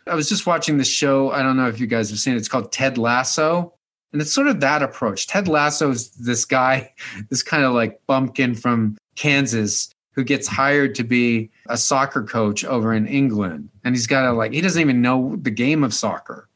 [0.07, 2.37] i was just watching this show i don't know if you guys have seen it
[2.37, 3.73] it's called ted lasso
[4.13, 6.91] and it's sort of that approach ted lasso is this guy
[7.29, 12.65] this kind of like bumpkin from kansas who gets hired to be a soccer coach
[12.65, 13.69] over in England.
[13.83, 16.49] And he's got to like, he doesn't even know the game of soccer,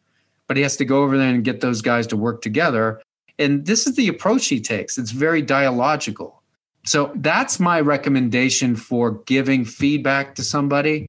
[0.47, 3.01] but he has to go over there and get those guys to work together.
[3.37, 4.97] And this is the approach he takes.
[4.97, 6.41] It's very dialogical.
[6.85, 11.07] So that's my recommendation for giving feedback to somebody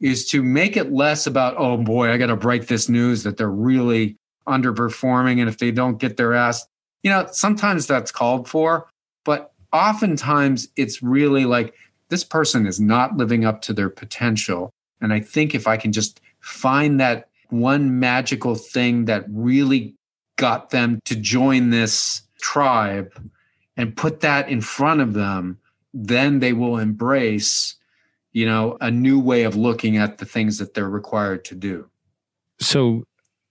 [0.00, 3.36] is to make it less about, oh boy, I got to break this news that
[3.36, 4.16] they're really
[4.48, 5.38] underperforming.
[5.38, 6.66] And if they don't get their ass,
[7.04, 8.88] you know, sometimes that's called for,
[9.24, 11.74] but oftentimes it's really like
[12.08, 14.70] this person is not living up to their potential.
[15.00, 19.94] And I think if I can just find that one magical thing that really
[20.36, 23.30] got them to join this tribe,
[23.76, 25.58] and put that in front of them,
[25.94, 27.76] then they will embrace,
[28.32, 31.88] you know, a new way of looking at the things that they're required to do.
[32.60, 33.04] So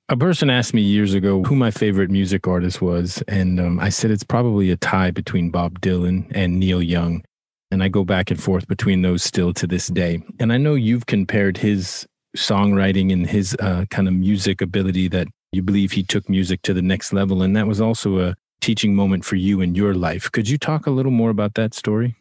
[0.10, 3.90] a person asked me years ago who my favorite music artist was, and um, I
[3.90, 7.24] said it's probably a tie between Bob Dylan and Neil Young.
[7.72, 10.22] And I go back and forth between those still to this day.
[10.40, 12.06] And I know you've compared his
[12.36, 16.74] songwriting and his uh, kind of music ability that you believe he took music to
[16.74, 17.42] the next level.
[17.42, 20.32] And that was also a teaching moment for you in your life.
[20.32, 22.16] Could you talk a little more about that story?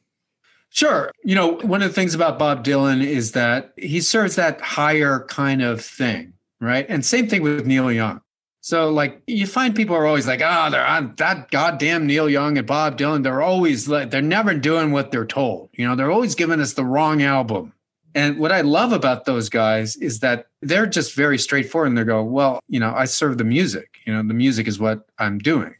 [0.70, 1.10] Sure.
[1.24, 5.26] You know, one of the things about Bob Dylan is that he serves that higher
[5.28, 6.86] kind of thing, right?
[6.88, 8.20] And same thing with Neil Young.
[8.62, 12.58] So, like, you find people are always like, oh, they're on that goddamn Neil Young
[12.58, 13.22] and Bob Dylan.
[13.22, 15.70] They're always like, they're never doing what they're told.
[15.72, 17.72] You know, they're always giving us the wrong album.
[18.14, 22.04] And what I love about those guys is that they're just very straightforward and they
[22.04, 23.98] go, well, you know, I serve the music.
[24.04, 25.74] You know, the music is what I'm doing.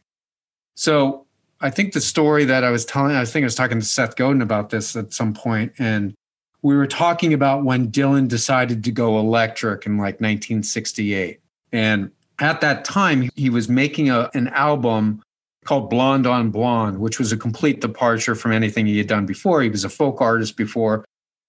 [0.75, 1.25] So
[1.59, 4.15] I think the story that I was telling, I think I was talking to Seth
[4.15, 6.15] Godin about this at some point, and
[6.63, 11.39] we were talking about when Dylan decided to go electric in like 1968.
[11.71, 15.21] And at that time, he was making a, an album
[15.65, 19.61] called Blonde on Blonde, which was a complete departure from anything he had done before.
[19.61, 21.05] He was a folk artist before.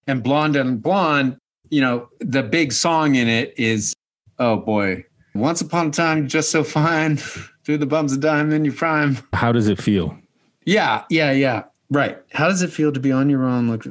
[0.06, 1.36] And Blonde on Blonde,
[1.70, 3.94] you know, the big song in it is,
[4.38, 7.16] oh boy, once upon a time, just so fine,
[7.64, 9.18] through the bums of dime in your prime.
[9.32, 10.16] How does it feel?
[10.64, 11.64] Yeah, yeah, yeah.
[11.90, 12.18] Right.
[12.32, 13.70] How does it feel to be on your own?
[13.70, 13.86] Look,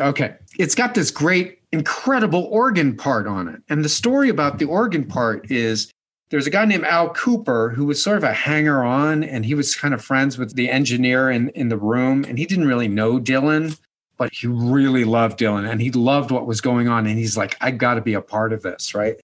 [0.00, 0.34] okay.
[0.58, 3.62] It's got this great, incredible organ part on it.
[3.68, 5.90] And the story about the organ part is
[6.30, 9.54] there's a guy named Al Kooper who was sort of a hanger on and he
[9.54, 12.24] was kind of friends with the engineer in, in the room.
[12.24, 13.78] And he didn't really know Dylan,
[14.18, 17.06] but he really loved Dylan and he loved what was going on.
[17.06, 18.94] And he's like, I got to be a part of this.
[18.94, 19.18] Right.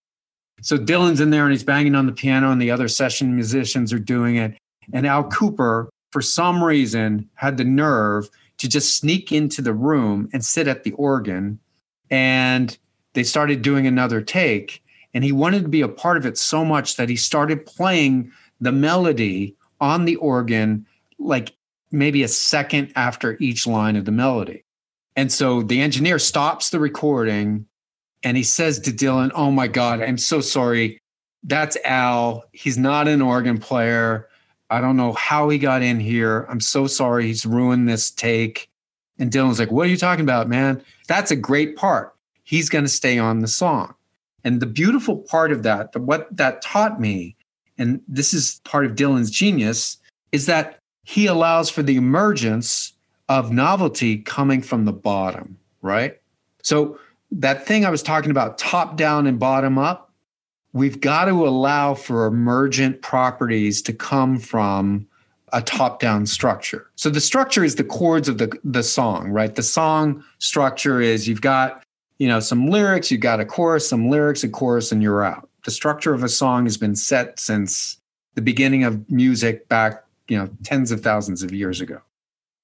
[0.62, 3.92] So Dylan's in there and he's banging on the piano and the other session musicians
[3.92, 4.56] are doing it.
[4.92, 10.28] And Al Kooper, for some reason, had the nerve to just sneak into the room
[10.32, 11.58] and sit at the organ.
[12.08, 12.78] And
[13.14, 14.82] they started doing another take
[15.12, 18.32] and he wanted to be a part of it so much that he started playing
[18.60, 20.86] the melody on the organ
[21.18, 21.54] like
[21.90, 24.64] maybe a second after each line of the melody.
[25.16, 27.66] And so the engineer stops the recording
[28.22, 31.00] and he says to Dylan, Oh my God, I'm so sorry.
[31.42, 32.44] That's Al.
[32.52, 34.28] He's not an organ player.
[34.70, 36.46] I don't know how he got in here.
[36.48, 37.26] I'm so sorry.
[37.26, 38.68] He's ruined this take.
[39.18, 40.82] And Dylan's like, What are you talking about, man?
[41.06, 42.14] That's a great part.
[42.42, 43.94] He's going to stay on the song.
[44.42, 47.36] And the beautiful part of that, what that taught me,
[47.78, 49.96] and this is part of Dylan's genius,
[50.32, 52.93] is that he allows for the emergence
[53.28, 56.20] of novelty coming from the bottom, right?
[56.62, 56.98] So
[57.30, 60.12] that thing I was talking about, top down and bottom up,
[60.72, 65.06] we've got to allow for emergent properties to come from
[65.52, 66.90] a top down structure.
[66.96, 69.54] So the structure is the chords of the, the song, right?
[69.54, 71.84] The song structure is you've got
[72.18, 75.48] you know, some lyrics, you've got a chorus, some lyrics, a chorus, and you're out.
[75.64, 77.98] The structure of a song has been set since
[78.34, 82.00] the beginning of music back, you know, tens of thousands of years ago.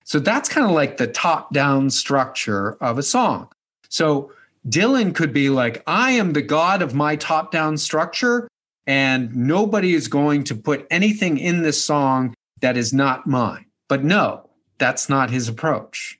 [0.05, 3.49] So that's kind of like the top down structure of a song.
[3.89, 4.33] So
[4.69, 8.49] Dylan could be like, I am the God of my top down structure,
[8.87, 13.67] and nobody is going to put anything in this song that is not mine.
[13.89, 14.49] But no,
[14.79, 16.19] that's not his approach.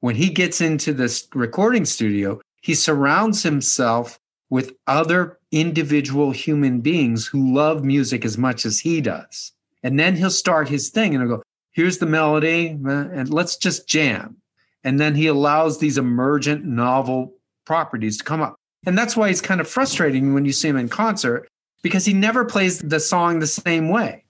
[0.00, 4.18] When he gets into this recording studio, he surrounds himself
[4.50, 9.52] with other individual human beings who love music as much as he does.
[9.82, 11.42] And then he'll start his thing and he'll go,
[11.74, 14.36] here's the melody, uh, and let's just jam.
[14.82, 17.34] And then he allows these emergent novel
[17.66, 18.56] properties to come up.
[18.86, 21.48] And that's why it's kind of frustrating when you see him in concert
[21.82, 24.24] because he never plays the song the same way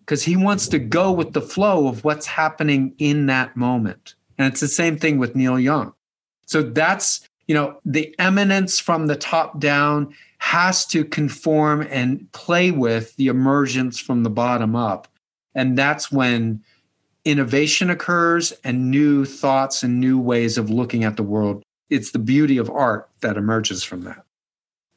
[0.00, 4.14] because he wants to go with the flow of what's happening in that moment.
[4.38, 5.92] And it's the same thing with Neil Young.
[6.46, 12.70] So that's you know, the eminence from the top down has to conform and play
[12.70, 15.08] with the emergence from the bottom up.
[15.56, 16.62] And that's when
[17.24, 21.62] innovation occurs and new thoughts and new ways of looking at the world.
[21.88, 24.24] It's the beauty of art that emerges from that.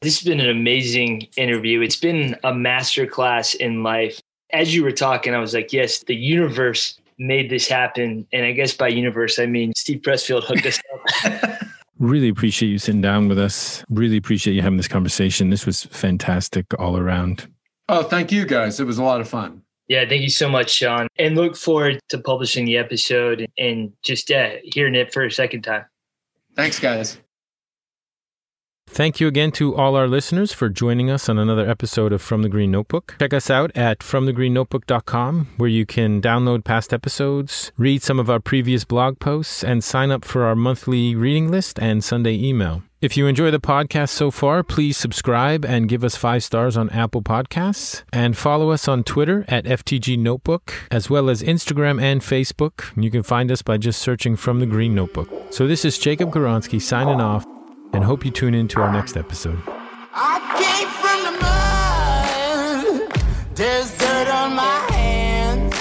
[0.01, 1.81] This has been an amazing interview.
[1.81, 4.19] It's been a masterclass in life.
[4.51, 8.27] As you were talking, I was like, yes, the universe made this happen.
[8.33, 10.79] And I guess by universe, I mean Steve Pressfield hooked us
[11.23, 11.61] up.
[11.99, 13.81] Really appreciate you sitting down with us.
[13.89, 15.51] Really appreciate you having this conversation.
[15.51, 17.47] This was fantastic all around.
[17.87, 18.79] Oh, thank you guys.
[18.81, 19.61] It was a lot of fun.
[19.87, 21.07] Yeah, thank you so much, Shawn.
[21.17, 25.63] And look forward to publishing the episode and just uh, hearing it for a second
[25.63, 25.85] time.
[26.55, 27.19] Thanks, guys.
[28.93, 32.43] Thank you again to all our listeners for joining us on another episode of From
[32.43, 33.15] the Green Notebook.
[33.17, 38.39] Check us out at fromthegreennotebook.com where you can download past episodes, read some of our
[38.39, 42.83] previous blog posts, and sign up for our monthly reading list and Sunday email.
[43.01, 46.91] If you enjoy the podcast so far, please subscribe and give us five stars on
[46.91, 48.03] Apple Podcasts.
[48.13, 52.93] And follow us on Twitter at FTG Notebook, as well as Instagram and Facebook.
[52.95, 55.31] You can find us by just searching From the Green Notebook.
[55.49, 57.43] So this is Jacob Goronsky signing off
[57.93, 59.59] and hope you tune in to our next episode.
[63.55, 65.75] There's dirt on my hands.